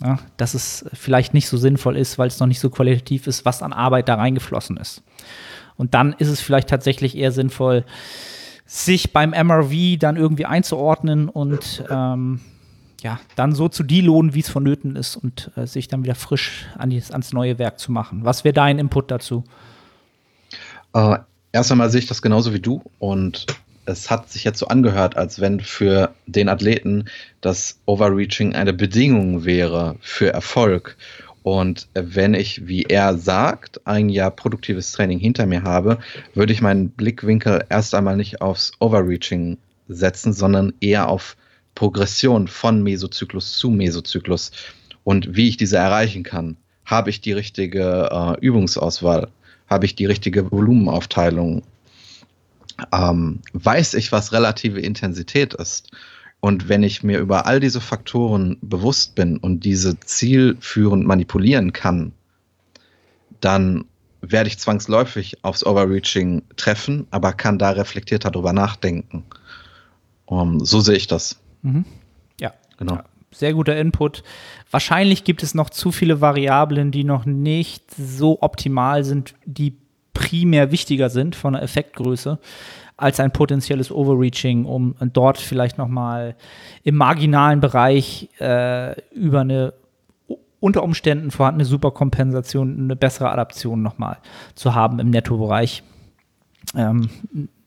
[0.00, 0.18] Ja?
[0.36, 3.62] Dass es vielleicht nicht so sinnvoll ist, weil es noch nicht so qualitativ ist, was
[3.62, 5.02] an Arbeit da reingeflossen ist.
[5.76, 7.84] Und dann ist es vielleicht tatsächlich eher sinnvoll,
[8.66, 12.40] sich beim MRV dann irgendwie einzuordnen und ähm,
[13.02, 16.66] ja, dann so zu delohnen, wie es vonnöten ist und äh, sich dann wieder frisch
[16.78, 18.24] an die, ans neue Werk zu machen.
[18.24, 19.44] Was wäre dein Input dazu?
[20.94, 21.18] Äh,
[21.52, 23.46] erst einmal sehe ich das genauso wie du und
[23.86, 27.06] es hat sich jetzt so angehört, als wenn für den Athleten
[27.40, 30.96] das Overreaching eine Bedingung wäre für Erfolg.
[31.42, 35.98] Und wenn ich, wie er sagt, ein Jahr produktives Training hinter mir habe,
[36.32, 39.58] würde ich meinen Blickwinkel erst einmal nicht aufs Overreaching
[39.88, 41.36] setzen, sondern eher auf
[41.74, 44.52] Progression von Mesozyklus zu Mesozyklus
[45.02, 46.56] und wie ich diese erreichen kann.
[46.86, 49.28] Habe ich die richtige äh, Übungsauswahl?
[49.68, 51.62] Habe ich die richtige Volumenaufteilung?
[52.92, 55.90] Ähm, weiß ich, was relative Intensität ist.
[56.40, 62.12] Und wenn ich mir über all diese Faktoren bewusst bin und diese zielführend manipulieren kann,
[63.40, 63.86] dann
[64.20, 69.24] werde ich zwangsläufig aufs Overreaching treffen, aber kann da reflektierter darüber nachdenken.
[70.26, 71.38] Um, so sehe ich das.
[71.62, 71.84] Mhm.
[72.40, 73.00] Ja, genau.
[73.30, 74.22] Sehr guter Input.
[74.70, 79.76] Wahrscheinlich gibt es noch zu viele Variablen, die noch nicht so optimal sind, die
[80.14, 82.38] primär wichtiger sind von der Effektgröße
[82.96, 86.36] als ein potenzielles Overreaching, um dort vielleicht nochmal
[86.84, 89.74] im marginalen Bereich äh, über eine
[90.60, 94.16] unter Umständen vorhandene Superkompensation, eine bessere Adaption nochmal
[94.54, 95.82] zu haben im Nettobereich.
[96.74, 97.10] Ähm,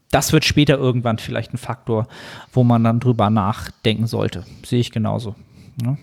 [0.10, 2.08] das wird später irgendwann vielleicht ein Faktor,
[2.52, 4.46] wo man dann drüber nachdenken sollte.
[4.66, 5.36] Sehe ich genauso.
[5.84, 5.98] Ja.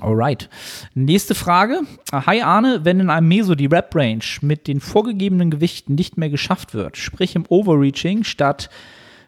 [0.00, 0.48] Alright.
[0.94, 1.82] Nächste Frage.
[2.12, 6.74] Hi Arne, wenn in einem Meso die Rep-Range mit den vorgegebenen Gewichten nicht mehr geschafft
[6.74, 8.70] wird, sprich im Overreaching statt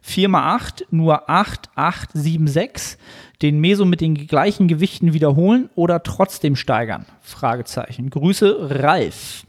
[0.05, 2.99] 4x8 nur 8, 8, 7, 6,
[3.43, 7.07] den Meso mit den gleichen Gewichten wiederholen oder trotzdem steigern?
[7.21, 8.11] Fragezeichen.
[8.11, 9.47] Grüße, Ralf.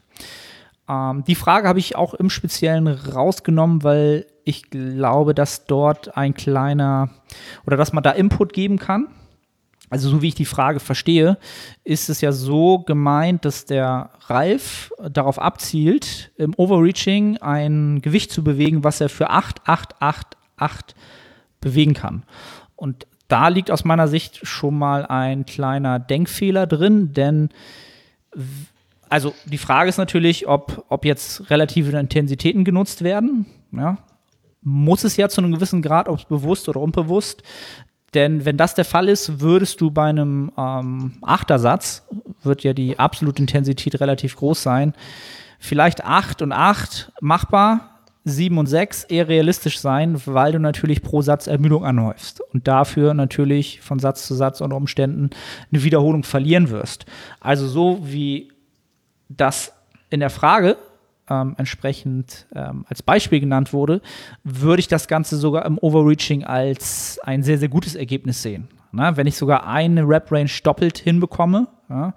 [0.88, 6.36] Ähm, die Frage habe ich auch im Speziellen rausgenommen, weil ich glaube, dass dort ein
[6.36, 7.10] kleiner
[7.66, 9.08] oder dass man da Input geben kann
[9.90, 11.38] also so wie ich die Frage verstehe,
[11.84, 18.44] ist es ja so gemeint, dass der Ralf darauf abzielt, im Overreaching ein Gewicht zu
[18.44, 20.96] bewegen, was er für 8, 8, 8, 8
[21.62, 22.24] bewegen kann.
[22.76, 27.50] Und da liegt aus meiner Sicht schon mal ein kleiner Denkfehler drin, denn
[29.10, 33.46] also die Frage ist natürlich, ob, ob jetzt relative Intensitäten genutzt werden.
[33.72, 33.98] Ja,
[34.62, 37.42] muss es ja zu einem gewissen Grad, ob es bewusst oder unbewusst.
[38.14, 42.06] Denn wenn das der Fall ist, würdest du bei einem ähm, Achtersatz,
[42.44, 44.94] wird ja die absolute Intensität relativ groß sein,
[45.60, 51.22] vielleicht 8 und 8 machbar, 7 und 6 eher realistisch sein, weil du natürlich pro
[51.22, 55.30] Satz Ermüdung anhäufst und dafür natürlich von Satz zu Satz unter Umständen
[55.72, 57.06] eine Wiederholung verlieren wirst.
[57.40, 58.52] Also so wie
[59.30, 59.74] das
[60.10, 60.78] in der Frage
[61.30, 64.02] ähm, entsprechend ähm, als Beispiel genannt wurde,
[64.44, 68.68] würde ich das Ganze sogar im Overreaching als ein sehr, sehr gutes Ergebnis sehen.
[68.92, 72.14] Na, wenn ich sogar eine Rap-Range doppelt hinbekomme, ja,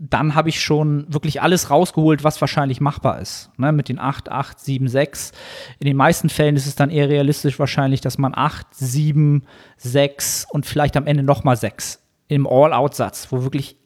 [0.00, 3.50] dann habe ich schon wirklich alles rausgeholt, was wahrscheinlich machbar ist.
[3.56, 5.32] Ne, mit den 8, 8, 7, 6.
[5.78, 9.44] In den meisten Fällen ist es dann eher realistisch wahrscheinlich, dass man 8, 7,
[9.76, 13.76] 6 und vielleicht am Ende nochmal 6 im All-Out-Satz, wo wirklich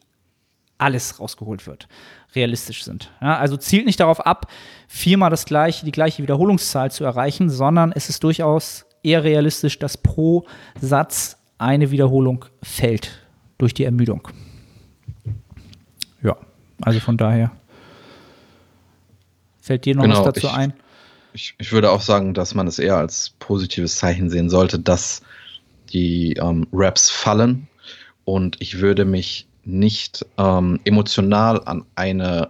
[0.79, 1.87] alles rausgeholt wird
[2.35, 3.11] realistisch sind.
[3.21, 4.51] Ja, also zielt nicht darauf ab,
[4.87, 9.97] viermal das gleiche, die gleiche Wiederholungszahl zu erreichen, sondern es ist durchaus eher realistisch, dass
[9.97, 10.45] pro
[10.79, 13.19] Satz eine Wiederholung fällt
[13.57, 14.27] durch die Ermüdung.
[16.21, 16.35] Ja,
[16.81, 17.51] also von daher.
[19.61, 20.73] Fällt dir noch genau, was dazu ich, ein?
[21.33, 25.21] Ich, ich, würde auch sagen, dass man es eher als positives Zeichen sehen sollte, dass
[25.91, 27.67] die ähm, Raps fallen.
[28.23, 32.49] Und ich würde mich nicht ähm, emotional an eine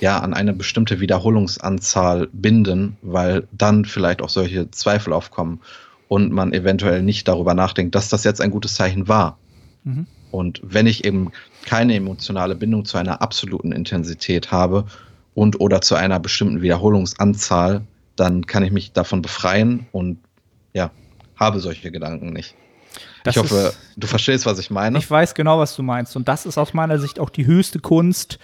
[0.00, 5.60] ja an eine bestimmte Wiederholungsanzahl binden, weil dann vielleicht auch solche Zweifel aufkommen
[6.06, 9.38] und man eventuell nicht darüber nachdenkt, dass das jetzt ein gutes Zeichen war.
[9.82, 10.06] Mhm.
[10.30, 11.32] Und wenn ich eben
[11.64, 14.84] keine emotionale Bindung zu einer absoluten Intensität habe
[15.34, 17.82] und oder zu einer bestimmten Wiederholungsanzahl,
[18.14, 20.18] dann kann ich mich davon befreien und
[20.74, 20.92] ja,
[21.34, 22.54] habe solche Gedanken nicht.
[23.24, 24.98] Das ich hoffe, ist, du verstehst, was ich meine.
[24.98, 26.16] Ich weiß genau, was du meinst.
[26.16, 28.38] Und das ist aus meiner Sicht auch die höchste Kunst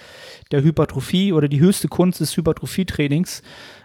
[0.51, 3.43] der Hypertrophie oder die höchste Kunst des Hypertrophietrainings,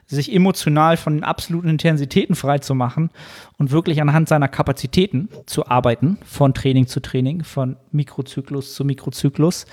[0.08, 3.12] sich emotional von den absoluten Intensitäten freizumachen
[3.58, 9.68] und wirklich anhand seiner Kapazitäten zu arbeiten, von Training zu Training, von Mikrozyklus zu Mikrozyklus,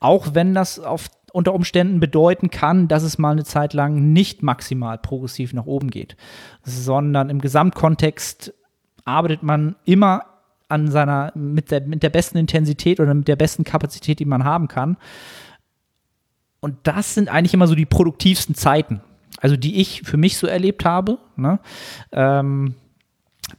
[0.00, 4.42] auch wenn das auf unter Umständen bedeuten kann, dass es mal eine Zeit lang nicht
[4.42, 6.16] maximal progressiv nach oben geht,
[6.62, 8.54] sondern im Gesamtkontext
[9.04, 10.24] arbeitet man immer
[10.72, 14.44] an seiner, mit der, mit der besten Intensität oder mit der besten Kapazität, die man
[14.44, 14.96] haben kann.
[16.60, 19.00] Und das sind eigentlich immer so die produktivsten Zeiten,
[19.40, 21.18] also die ich für mich so erlebt habe.
[21.36, 21.60] Ne?
[22.12, 22.74] Ähm,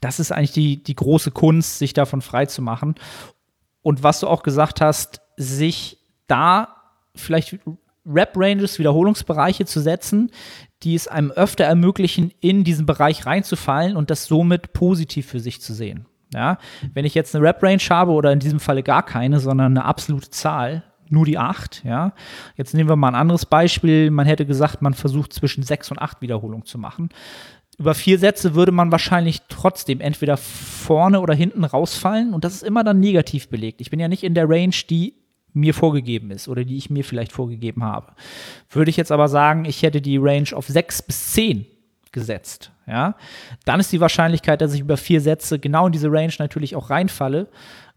[0.02, 2.96] das ist eigentlich die, die große Kunst, sich davon frei zu machen.
[3.82, 5.98] Und was du auch gesagt hast, sich
[6.28, 6.76] da
[7.16, 7.60] vielleicht
[8.06, 10.32] Rap-Ranges, Wiederholungsbereiche zu setzen,
[10.84, 15.62] die es einem öfter ermöglichen, in diesen Bereich reinzufallen und das somit positiv für sich
[15.62, 16.06] zu sehen.
[16.34, 16.58] Ja,
[16.94, 20.30] wenn ich jetzt eine Rap-Range habe oder in diesem Falle gar keine, sondern eine absolute
[20.30, 22.14] Zahl, nur die 8, ja.
[22.56, 24.10] Jetzt nehmen wir mal ein anderes Beispiel.
[24.12, 27.10] Man hätte gesagt, man versucht zwischen 6 und 8 Wiederholungen zu machen.
[27.78, 32.64] Über vier Sätze würde man wahrscheinlich trotzdem entweder vorne oder hinten rausfallen und das ist
[32.64, 33.82] immer dann negativ belegt.
[33.82, 35.16] Ich bin ja nicht in der Range, die
[35.54, 38.14] mir vorgegeben ist oder die ich mir vielleicht vorgegeben habe.
[38.70, 41.66] Würde ich jetzt aber sagen, ich hätte die Range auf 6 bis 10
[42.12, 43.16] gesetzt, ja,
[43.66, 46.90] dann ist die Wahrscheinlichkeit, dass ich über vier Sätze genau in diese Range natürlich auch
[46.90, 47.48] reinfalle,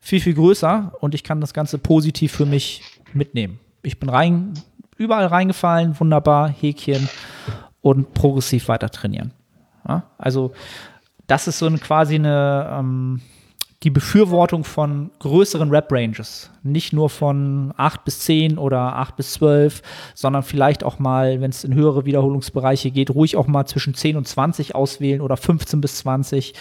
[0.01, 2.83] viel, viel größer und ich kann das Ganze positiv für mich
[3.13, 3.59] mitnehmen.
[3.83, 4.55] Ich bin rein,
[4.97, 7.09] überall reingefallen, wunderbar, Häkchen
[7.81, 9.33] und progressiv weiter trainieren.
[9.89, 10.53] Ja, also
[11.27, 13.21] das ist so eine, quasi eine, ähm,
[13.83, 16.51] die Befürwortung von größeren Rap-Ranges.
[16.63, 19.83] Nicht nur von 8 bis 10 oder 8 bis 12,
[20.15, 24.17] sondern vielleicht auch mal, wenn es in höhere Wiederholungsbereiche geht, ruhig auch mal zwischen 10
[24.17, 26.55] und 20 auswählen oder 15 bis 20,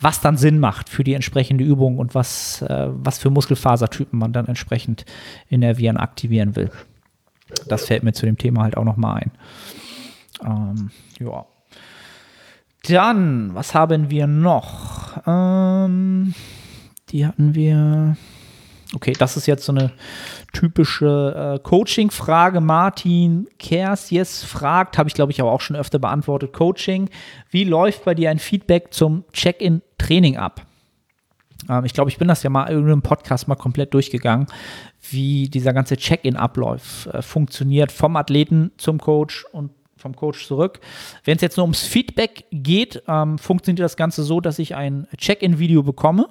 [0.00, 4.32] was dann Sinn macht für die entsprechende Übung und was, äh, was für Muskelfasertypen man
[4.32, 5.04] dann entsprechend
[5.48, 6.70] innervieren, aktivieren will.
[7.68, 9.30] Das fällt mir zu dem Thema halt auch noch mal ein.
[10.44, 10.90] Ähm,
[11.20, 11.46] ja.
[12.88, 15.20] Dann, was haben wir noch?
[15.26, 16.34] Ähm,
[17.10, 18.16] die hatten wir.
[18.94, 19.92] Okay, das ist jetzt so eine
[20.54, 22.62] typische äh, Coaching-Frage.
[22.62, 24.08] Martin Kers
[24.44, 26.54] fragt, habe ich glaube ich aber auch schon öfter beantwortet.
[26.54, 27.10] Coaching,
[27.50, 30.62] wie läuft bei dir ein Feedback zum Check-in-Training ab?
[31.68, 34.46] Ähm, ich glaube, ich bin das ja mal in einem Podcast mal komplett durchgegangen,
[35.10, 40.80] wie dieser ganze Check-in-Ablauf äh, funktioniert, vom Athleten zum Coach und vom Coach zurück.
[41.24, 45.06] Wenn es jetzt nur ums Feedback geht, ähm, funktioniert das Ganze so, dass ich ein
[45.16, 46.28] Check-in-Video bekomme,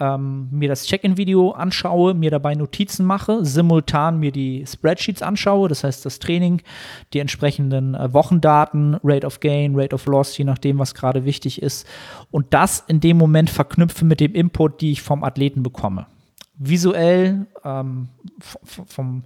[0.00, 5.84] ähm, mir das Check-in-Video anschaue, mir dabei Notizen mache, simultan mir die Spreadsheets anschaue, das
[5.84, 6.62] heißt das Training,
[7.12, 11.62] die entsprechenden äh, Wochendaten, Rate of Gain, Rate of Loss, je nachdem, was gerade wichtig
[11.62, 11.86] ist,
[12.30, 16.06] und das in dem Moment verknüpfe mit dem Input, die ich vom Athleten bekomme
[16.58, 18.08] visuell, ähm,
[18.40, 19.22] vom,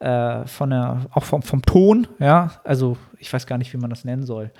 [0.00, 3.90] äh, von der, auch vom, vom Ton, ja, also ich weiß gar nicht, wie man
[3.90, 4.50] das nennen soll.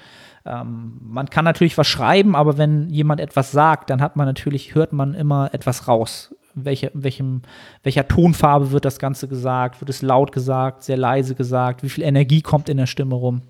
[0.45, 4.75] Ähm, man kann natürlich was schreiben, aber wenn jemand etwas sagt, dann hat man natürlich,
[4.75, 6.35] hört man immer etwas raus.
[6.55, 7.43] Welche, welchem,
[7.83, 9.81] welcher Tonfarbe wird das Ganze gesagt?
[9.81, 11.83] Wird es laut gesagt, sehr leise gesagt?
[11.83, 13.43] Wie viel Energie kommt in der Stimme rum?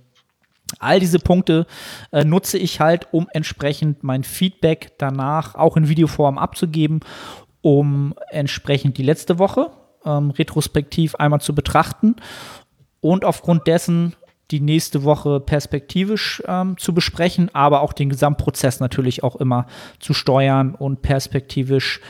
[0.79, 1.67] All diese Punkte
[2.13, 7.01] äh, nutze ich halt, um entsprechend mein Feedback danach auch in Videoform abzugeben
[7.63, 9.71] um entsprechend die letzte Woche
[10.05, 12.17] ähm, retrospektiv einmal zu betrachten
[13.01, 14.15] und aufgrund dessen
[14.51, 19.67] die nächste Woche perspektivisch ähm, zu besprechen, aber auch den Gesamtprozess natürlich auch immer
[19.99, 22.01] zu steuern und perspektivisch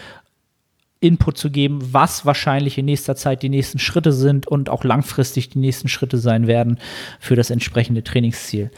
[0.99, 5.51] Input zu geben, was wahrscheinlich in nächster Zeit die nächsten Schritte sind und auch langfristig
[5.51, 6.79] die nächsten Schritte sein werden
[7.19, 8.71] für das entsprechende Trainingsziel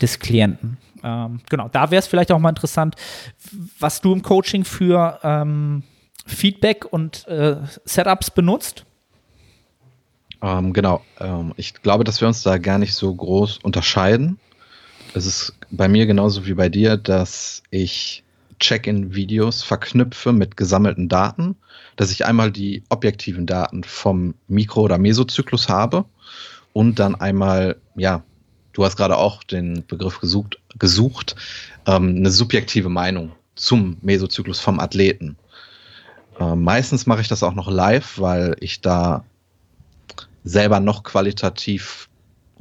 [0.00, 0.78] des Klienten.
[1.02, 2.94] Ähm, genau, da wäre es vielleicht auch mal interessant,
[3.80, 5.82] was du im Coaching für ähm,
[6.26, 8.84] Feedback und äh, Setups benutzt?
[10.42, 11.02] Ähm, genau.
[11.20, 14.38] Ähm, ich glaube, dass wir uns da gar nicht so groß unterscheiden.
[15.14, 18.24] Es ist bei mir genauso wie bei dir, dass ich
[18.58, 21.56] Check-in-Videos verknüpfe mit gesammelten Daten,
[21.96, 26.04] dass ich einmal die objektiven Daten vom Mikro- oder Mesozyklus habe
[26.72, 28.22] und dann einmal, ja,
[28.72, 31.36] du hast gerade auch den Begriff gesucht, gesucht
[31.86, 35.36] ähm, eine subjektive Meinung zum Mesozyklus vom Athleten.
[36.38, 39.24] Äh, meistens mache ich das auch noch live, weil ich da
[40.44, 42.08] selber noch qualitativ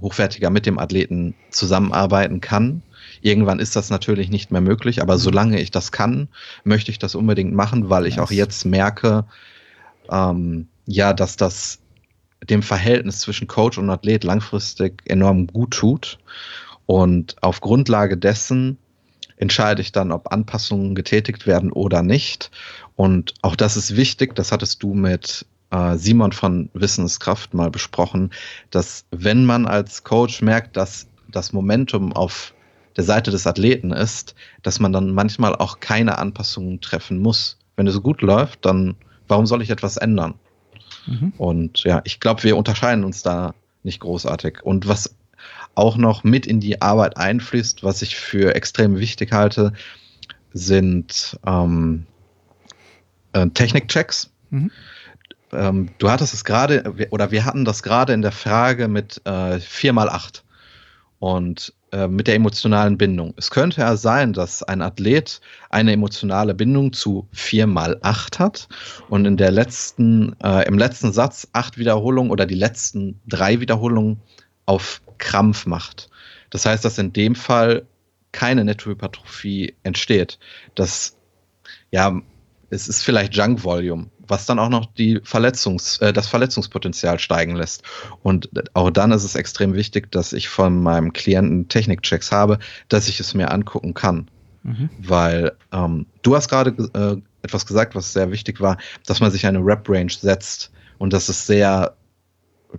[0.02, 2.82] hochwertiger mit dem Athleten zusammenarbeiten kann.
[3.22, 6.28] Irgendwann ist das natürlich nicht mehr möglich, aber solange ich das kann,
[6.64, 8.26] möchte ich das unbedingt machen, weil ich Nice.
[8.26, 9.26] auch jetzt merke,
[10.10, 11.80] ähm, ja, dass das
[12.50, 16.18] dem Verhältnis zwischen Coach und Athlet langfristig enorm gut tut.
[16.88, 18.78] Und auf Grundlage dessen
[19.38, 22.52] entscheide ich dann, ob Anpassungen getätigt werden oder nicht.
[22.96, 28.32] Und auch das ist wichtig, das hattest du mit äh, Simon von Wissenskraft mal besprochen,
[28.70, 32.54] dass wenn man als Coach merkt, dass das Momentum auf
[32.98, 37.58] der Seite des Athleten ist, dass man dann manchmal auch keine Anpassungen treffen muss.
[37.78, 38.96] Wenn es gut läuft, dann
[39.28, 40.36] warum soll ich etwas ändern?
[41.08, 41.34] Mhm.
[41.38, 44.62] Und ja, ich glaube, wir unterscheiden uns da nicht großartig.
[44.64, 45.16] Und was
[45.74, 49.74] auch noch mit in die Arbeit einfließt, was ich für extrem wichtig halte,
[50.54, 52.06] sind ähm,
[53.34, 54.32] äh, Technikchecks.
[54.50, 54.72] Mhm.
[55.54, 59.58] Ähm, du hattest es gerade, oder wir hatten das gerade in der Frage mit äh,
[59.58, 60.44] 4x8
[61.20, 63.34] und äh, mit der emotionalen Bindung.
[63.36, 68.68] Es könnte ja sein, dass ein Athlet eine emotionale Bindung zu 4x8 hat
[69.10, 74.22] und in der letzten, äh, im letzten Satz acht Wiederholungen oder die letzten drei Wiederholungen
[74.66, 76.10] auf Krampf macht.
[76.50, 77.86] Das heißt, dass in dem Fall
[78.32, 80.40] keine Nettohypertrophie entsteht.
[80.76, 81.18] Das,
[81.92, 82.22] ja,
[82.72, 87.56] es ist vielleicht Junk Volume, was dann auch noch die Verletzungs, äh, das Verletzungspotenzial steigen
[87.56, 87.84] lässt.
[88.24, 92.58] Und auch dann ist es extrem wichtig, dass ich von meinem Klienten Technikchecks habe,
[92.88, 94.32] dass ich es mir angucken kann.
[94.64, 94.90] Mhm.
[95.00, 99.46] Weil ähm, du hast gerade äh, etwas gesagt, was sehr wichtig war, dass man sich
[99.46, 101.96] eine Rep-Range setzt und dass es sehr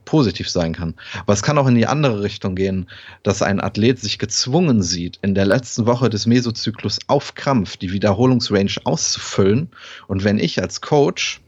[0.04, 0.94] positiv sein kann.
[1.20, 2.88] Aber es kann auch in die andere Richtung gehen,
[3.22, 7.92] dass ein Athlet sich gezwungen sieht, in der letzten Woche des Mesozyklus auf Krampf die
[7.92, 9.70] Wiederholungsrange auszufüllen.
[10.08, 11.40] Und wenn ich als Coach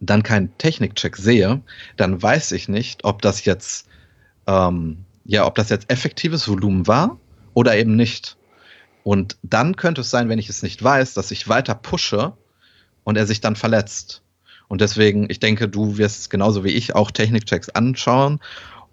[0.00, 1.62] dann keinen Technikcheck sehe,
[1.96, 3.86] dann weiß ich nicht, ob das jetzt
[4.46, 7.18] ähm, ja, ob das jetzt effektives Volumen war
[7.54, 8.36] oder eben nicht.
[9.02, 12.36] Und dann könnte es sein, wenn ich es nicht weiß, dass ich weiter pushe
[13.04, 14.22] und er sich dann verletzt.
[14.74, 18.40] Und deswegen, ich denke, du wirst genauso wie ich auch Technikchecks anschauen.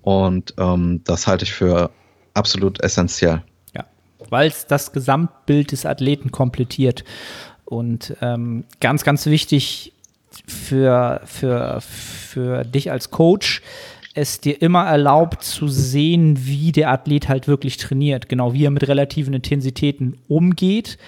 [0.03, 1.89] Und ähm, das halte ich für
[2.35, 3.41] absolut essentiell.
[3.73, 3.85] Ja,
[4.29, 7.03] weil es das Gesamtbild des Athleten komplettiert.
[7.65, 9.93] Und ähm, ganz, ganz wichtig
[10.45, 13.63] für, für, für dich als Coach,
[14.13, 18.71] es dir immer erlaubt zu sehen, wie der Athlet halt wirklich trainiert, genau wie er
[18.71, 20.99] mit relativen Intensitäten umgeht,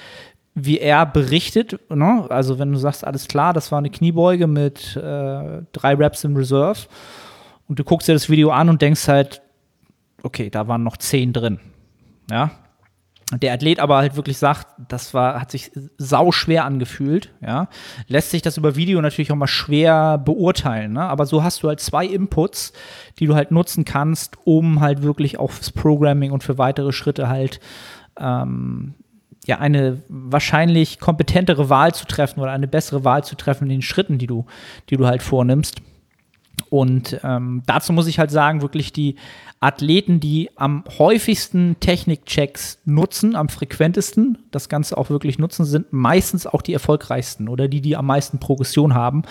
[0.56, 1.80] wie er berichtet.
[1.90, 2.26] Ne?
[2.30, 6.36] Also wenn du sagst, alles klar, das war eine Kniebeuge mit äh, drei Reps im
[6.36, 6.80] Reserve
[7.68, 9.42] und du guckst dir das Video an und denkst halt,
[10.22, 11.60] okay, da waren noch zehn drin.
[12.30, 12.52] Ja.
[13.32, 17.68] Der Athlet aber halt wirklich sagt, das war, hat sich sau schwer angefühlt, ja.
[18.08, 21.02] Lässt sich das über Video natürlich auch mal schwer beurteilen, ne?
[21.02, 22.74] Aber so hast du halt zwei Inputs,
[23.18, 27.28] die du halt nutzen kannst, um halt wirklich auch fürs Programming und für weitere Schritte
[27.28, 27.60] halt
[28.20, 28.94] ähm,
[29.48, 33.82] ja eine wahrscheinlich kompetentere Wahl zu treffen oder eine bessere Wahl zu treffen in den
[33.82, 34.46] Schritten, die du,
[34.90, 35.82] die du halt vornimmst.
[36.70, 39.16] Und ähm, dazu muss ich halt sagen, wirklich die
[39.60, 46.46] Athleten, die am häufigsten Technikchecks nutzen, am frequentesten das Ganze auch wirklich nutzen, sind meistens
[46.48, 49.24] auch die erfolgreichsten oder die, die am meisten Progression haben.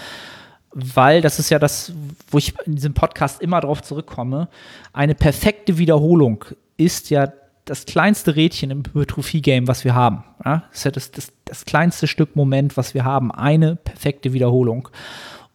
[0.73, 1.93] Weil das ist ja das,
[2.31, 4.49] wo ich in diesem Podcast immer drauf zurückkomme.
[4.93, 6.45] Eine perfekte Wiederholung
[6.79, 7.31] ist ja
[7.65, 10.25] das kleinste Rädchen im Hypertrophie-Game, was wir haben.
[10.45, 10.65] Ja?
[10.71, 13.31] Das ist ja das, das, das kleinste Stück Moment, was wir haben.
[13.31, 14.89] Eine perfekte Wiederholung.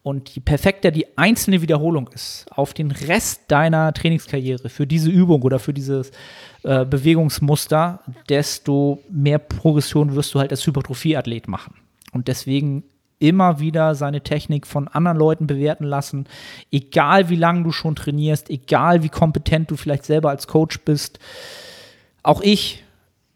[0.04, 5.42] Und je perfekter die einzelne Wiederholung ist auf den Rest deiner Trainingskarriere für diese Übung
[5.42, 6.12] oder für dieses
[6.64, 8.00] äh, Bewegungsmuster,
[8.30, 11.76] desto mehr Progression wirst du halt als Hypertrophie-Athlet machen.
[12.14, 12.84] Und deswegen
[13.20, 16.28] immer wieder seine Technik von anderen Leuten bewerten lassen,
[16.72, 21.20] egal wie lange du schon trainierst, egal wie kompetent du vielleicht selber als Coach bist.
[22.28, 22.84] Auch ich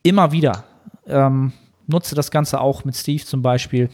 [0.03, 0.63] immer wieder
[1.07, 1.53] ähm,
[1.87, 3.89] nutze das Ganze auch mit Steve zum Beispiel.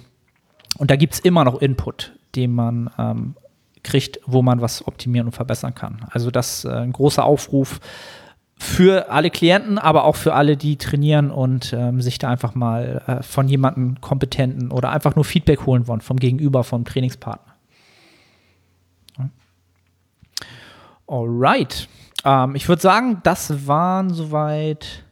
[0.77, 3.35] Und da gibt es immer noch Input den man ähm,
[3.83, 6.05] kriegt, wo man was optimieren und verbessern kann.
[6.11, 7.79] Also das ist äh, ein großer Aufruf
[8.59, 13.03] für alle Klienten, aber auch für alle, die trainieren und ähm, sich da einfach mal
[13.05, 17.53] äh, von jemandem Kompetenten oder einfach nur Feedback holen wollen vom Gegenüber, vom Trainingspartner.
[21.07, 21.87] Alright.
[22.23, 25.03] Ähm, ich würde sagen, das waren soweit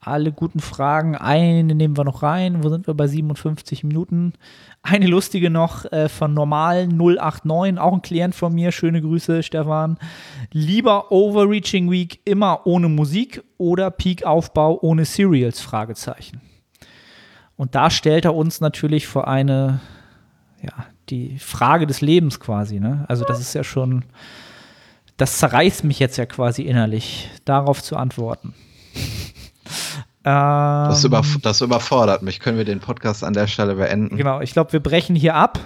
[0.00, 1.16] alle guten Fragen.
[1.16, 2.62] Eine nehmen wir noch rein.
[2.62, 4.32] Wo sind wir bei 57 Minuten?
[4.82, 8.72] Eine lustige noch äh, von Normal 089, auch ein Klient von mir.
[8.72, 9.98] Schöne Grüße, Stefan.
[10.52, 15.60] Lieber Overreaching Week immer ohne Musik oder Peak-Aufbau ohne Serials?
[15.60, 16.40] Fragezeichen.
[17.56, 19.80] Und da stellt er uns natürlich vor eine,
[20.62, 22.78] ja, die Frage des Lebens quasi.
[22.78, 23.04] Ne?
[23.08, 24.04] Also, das ist ja schon
[25.18, 28.54] das zerreißt mich jetzt ja quasi innerlich, darauf zu antworten.
[30.22, 32.40] das, über, ähm, das, überfordert mich.
[32.40, 34.16] Können wir den Podcast an der Stelle beenden?
[34.16, 35.58] Genau, ich glaube, wir brechen hier ab.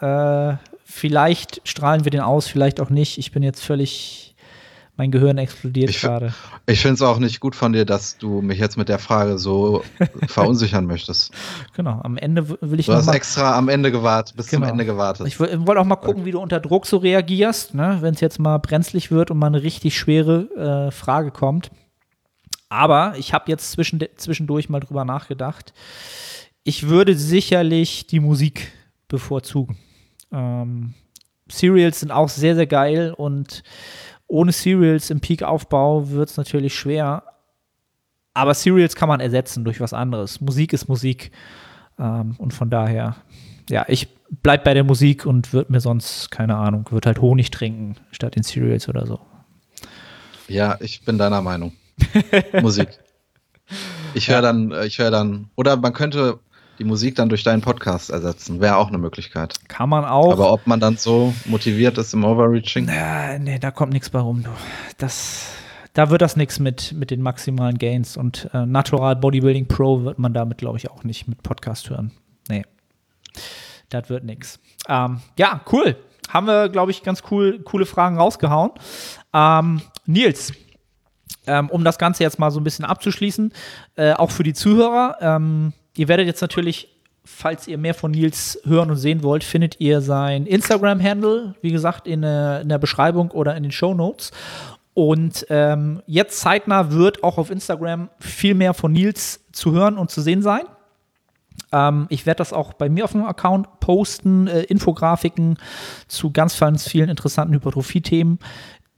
[0.00, 0.54] Äh,
[0.84, 3.18] vielleicht strahlen wir den aus, vielleicht auch nicht.
[3.18, 4.27] Ich bin jetzt völlig
[4.98, 6.34] mein Gehirn explodiert gerade.
[6.66, 9.38] Ich finde es auch nicht gut von dir, dass du mich jetzt mit der Frage
[9.38, 9.84] so
[10.26, 11.32] verunsichern möchtest.
[11.74, 14.66] Genau, am Ende will ich Du hast extra am Ende gewartet, bis genau.
[14.66, 15.28] zum Ende gewartet.
[15.28, 17.98] Ich wollte auch mal gucken, wie du unter Druck so reagierst, ne?
[18.00, 21.70] wenn es jetzt mal brenzlig wird und mal eine richtig schwere äh, Frage kommt.
[22.68, 25.72] Aber ich habe jetzt zwischen, zwischendurch mal drüber nachgedacht.
[26.64, 28.72] Ich würde sicherlich die Musik
[29.06, 29.78] bevorzugen.
[30.32, 30.94] Ähm,
[31.50, 33.62] Serials sind auch sehr, sehr geil und
[34.28, 37.24] ohne Serials im Peak-Aufbau wird es natürlich schwer.
[38.34, 40.40] Aber Serials kann man ersetzen durch was anderes.
[40.40, 41.32] Musik ist Musik.
[41.98, 43.16] Ähm, und von daher,
[43.68, 44.08] ja, ich
[44.42, 48.36] bleib bei der Musik und würde mir sonst, keine Ahnung, würde halt Honig trinken statt
[48.36, 49.18] den Serials oder so.
[50.46, 51.72] Ja, ich bin deiner Meinung.
[52.62, 52.88] Musik.
[54.14, 56.38] Ich höre dann, äh, ich höre dann, oder man könnte
[56.78, 58.60] die Musik dann durch deinen Podcast ersetzen.
[58.60, 59.68] Wäre auch eine Möglichkeit.
[59.68, 60.32] Kann man auch.
[60.32, 62.86] Aber ob man dann so motiviert ist im Overreaching?
[62.86, 64.44] Nee, nee da kommt nichts bei rum.
[64.44, 64.50] Du.
[64.96, 65.50] Das,
[65.94, 68.16] da wird das nichts mit, mit den maximalen Gains.
[68.16, 72.12] Und äh, Natural Bodybuilding Pro wird man damit, glaube ich, auch nicht mit Podcast hören.
[72.48, 72.64] Nee.
[73.88, 74.60] Das wird nichts.
[74.88, 75.96] Ähm, ja, cool.
[76.28, 78.70] Haben wir, glaube ich, ganz cool, coole Fragen rausgehauen.
[79.32, 80.52] Ähm, Nils,
[81.46, 83.52] ähm, um das Ganze jetzt mal so ein bisschen abzuschließen,
[83.96, 86.88] äh, auch für die Zuhörer, ähm, Ihr werdet jetzt natürlich,
[87.24, 92.06] falls ihr mehr von Nils hören und sehen wollt, findet ihr sein Instagram-Handle, wie gesagt,
[92.06, 94.30] in, äh, in, der Beschreibung oder in den Show Notes.
[94.94, 100.12] Und ähm, jetzt zeitnah wird auch auf Instagram viel mehr von Nils zu hören und
[100.12, 100.62] zu sehen sein.
[101.72, 105.58] Ähm, ich werde das auch bei mir auf dem Account posten, äh, Infografiken
[106.06, 108.38] zu ganz, ganz vielen interessanten Hypertrophie-Themen,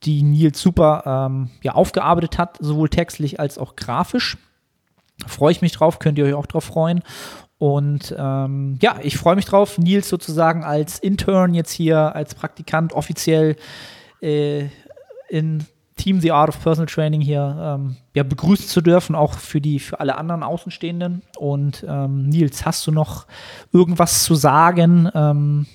[0.03, 4.37] die Nils super ähm, ja, aufgearbeitet hat, sowohl textlich als auch grafisch.
[5.27, 7.03] Freue ich mich drauf, könnt ihr euch auch drauf freuen.
[7.59, 12.95] Und ähm, ja, ich freue mich drauf, Nils sozusagen als Intern jetzt hier, als Praktikant
[12.95, 13.57] offiziell
[14.23, 14.68] äh,
[15.29, 15.66] in
[15.97, 19.79] Team The Art of Personal Training hier ähm, ja, begrüßen zu dürfen, auch für die,
[19.79, 21.23] für alle anderen Außenstehenden.
[21.37, 23.27] Und ähm, Nils, hast du noch
[23.73, 25.11] irgendwas zu sagen?
[25.14, 25.66] Ähm,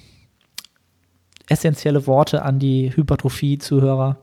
[1.48, 4.18] essentielle Worte an die Hypertrophie-Zuhörer?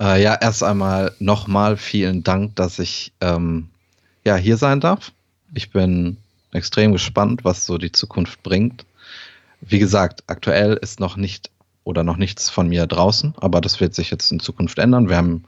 [0.00, 3.70] Äh, ja, erst einmal nochmal vielen Dank, dass ich ähm,
[4.28, 5.10] ja, hier sein darf.
[5.54, 6.18] Ich bin
[6.52, 8.84] extrem gespannt, was so die Zukunft bringt.
[9.62, 11.50] Wie gesagt, aktuell ist noch nicht
[11.82, 15.08] oder noch nichts von mir draußen, aber das wird sich jetzt in Zukunft ändern.
[15.08, 15.44] Wir haben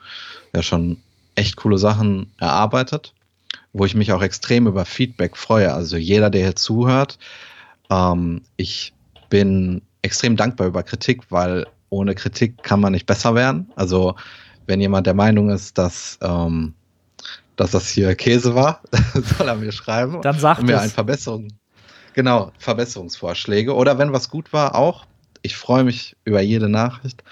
[0.55, 0.97] ja schon
[1.35, 3.13] echt coole Sachen erarbeitet,
[3.75, 5.75] wo ich mich auch extrem über Feedback freue.
[5.75, 7.19] Also jeder, der hier zuhört,
[7.91, 8.95] ähm, ich
[9.29, 13.71] bin extrem dankbar über Kritik, weil ohne Kritik kann man nicht besser werden.
[13.77, 14.15] Also
[14.67, 16.73] wenn jemand der Meinung ist, dass ähm,
[17.61, 18.81] dass das hier Käse war,
[19.37, 20.23] soll er mir schreiben.
[20.23, 21.49] Dann sagt und mir ein Verbesserung.
[22.15, 23.75] Genau, Verbesserungsvorschläge.
[23.75, 25.05] Oder wenn was gut war, auch.
[25.43, 27.23] Ich freue mich über jede Nachricht.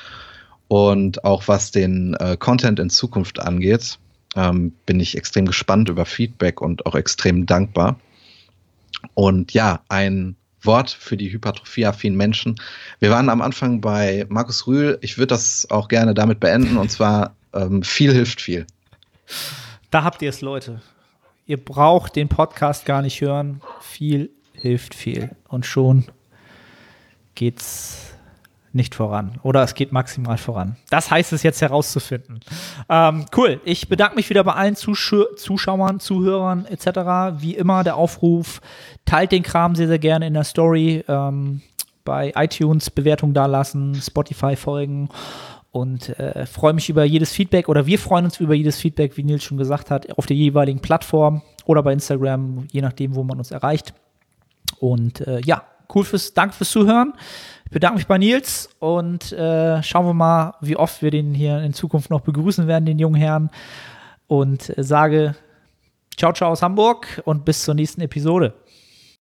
[0.68, 3.98] Und auch was den äh, Content in Zukunft angeht,
[4.36, 7.98] ähm, bin ich extrem gespannt über Feedback und auch extrem dankbar.
[9.14, 12.56] Und ja, ein Wort für die hypertrophieaffinen Menschen.
[13.00, 14.98] Wir waren am Anfang bei Markus Rühl.
[15.00, 16.76] Ich würde das auch gerne damit beenden.
[16.76, 18.66] Und zwar, ähm, viel hilft viel.
[19.91, 20.82] Da habt ihr es, Leute.
[21.47, 23.62] Ihr braucht den Podcast gar nicht hören.
[23.80, 25.30] Viel hilft viel.
[25.49, 26.05] Und schon
[27.34, 28.12] geht's
[28.72, 29.39] nicht voran.
[29.43, 30.76] Oder es geht maximal voran.
[30.91, 32.41] Das heißt es jetzt herauszufinden.
[32.91, 33.62] Ähm, cool.
[33.64, 37.41] Ich bedanke mich wieder bei allen Zusch Zuschauern, Zuhörern etc.
[37.41, 38.61] Wie immer der Aufruf,
[39.07, 41.03] teilt den Kram sehr, sehr gerne in der Story.
[41.09, 41.62] Ähm,
[42.05, 45.09] bei iTunes Bewertung dalassen, Spotify folgen
[45.78, 49.22] und äh, freue mich über jedes Feedback oder wir freuen uns über jedes Feedback, wie
[49.22, 53.38] Nils schon gesagt hat, auf der jeweiligen Plattform oder bei Instagram, je nachdem, wo man
[53.38, 53.94] uns erreicht.
[54.80, 55.62] Und äh, ja,
[55.94, 57.14] cool fürs, danke fürs Zuhören.
[57.64, 61.60] Ich bedanke mich bei Nils und äh, schauen wir mal, wie oft wir den hier
[61.60, 63.50] in Zukunft noch begrüßen werden, den jungen Herrn.
[64.26, 65.36] Und äh, sage
[66.16, 68.54] ciao, ciao aus Hamburg und bis zur nächsten Episode.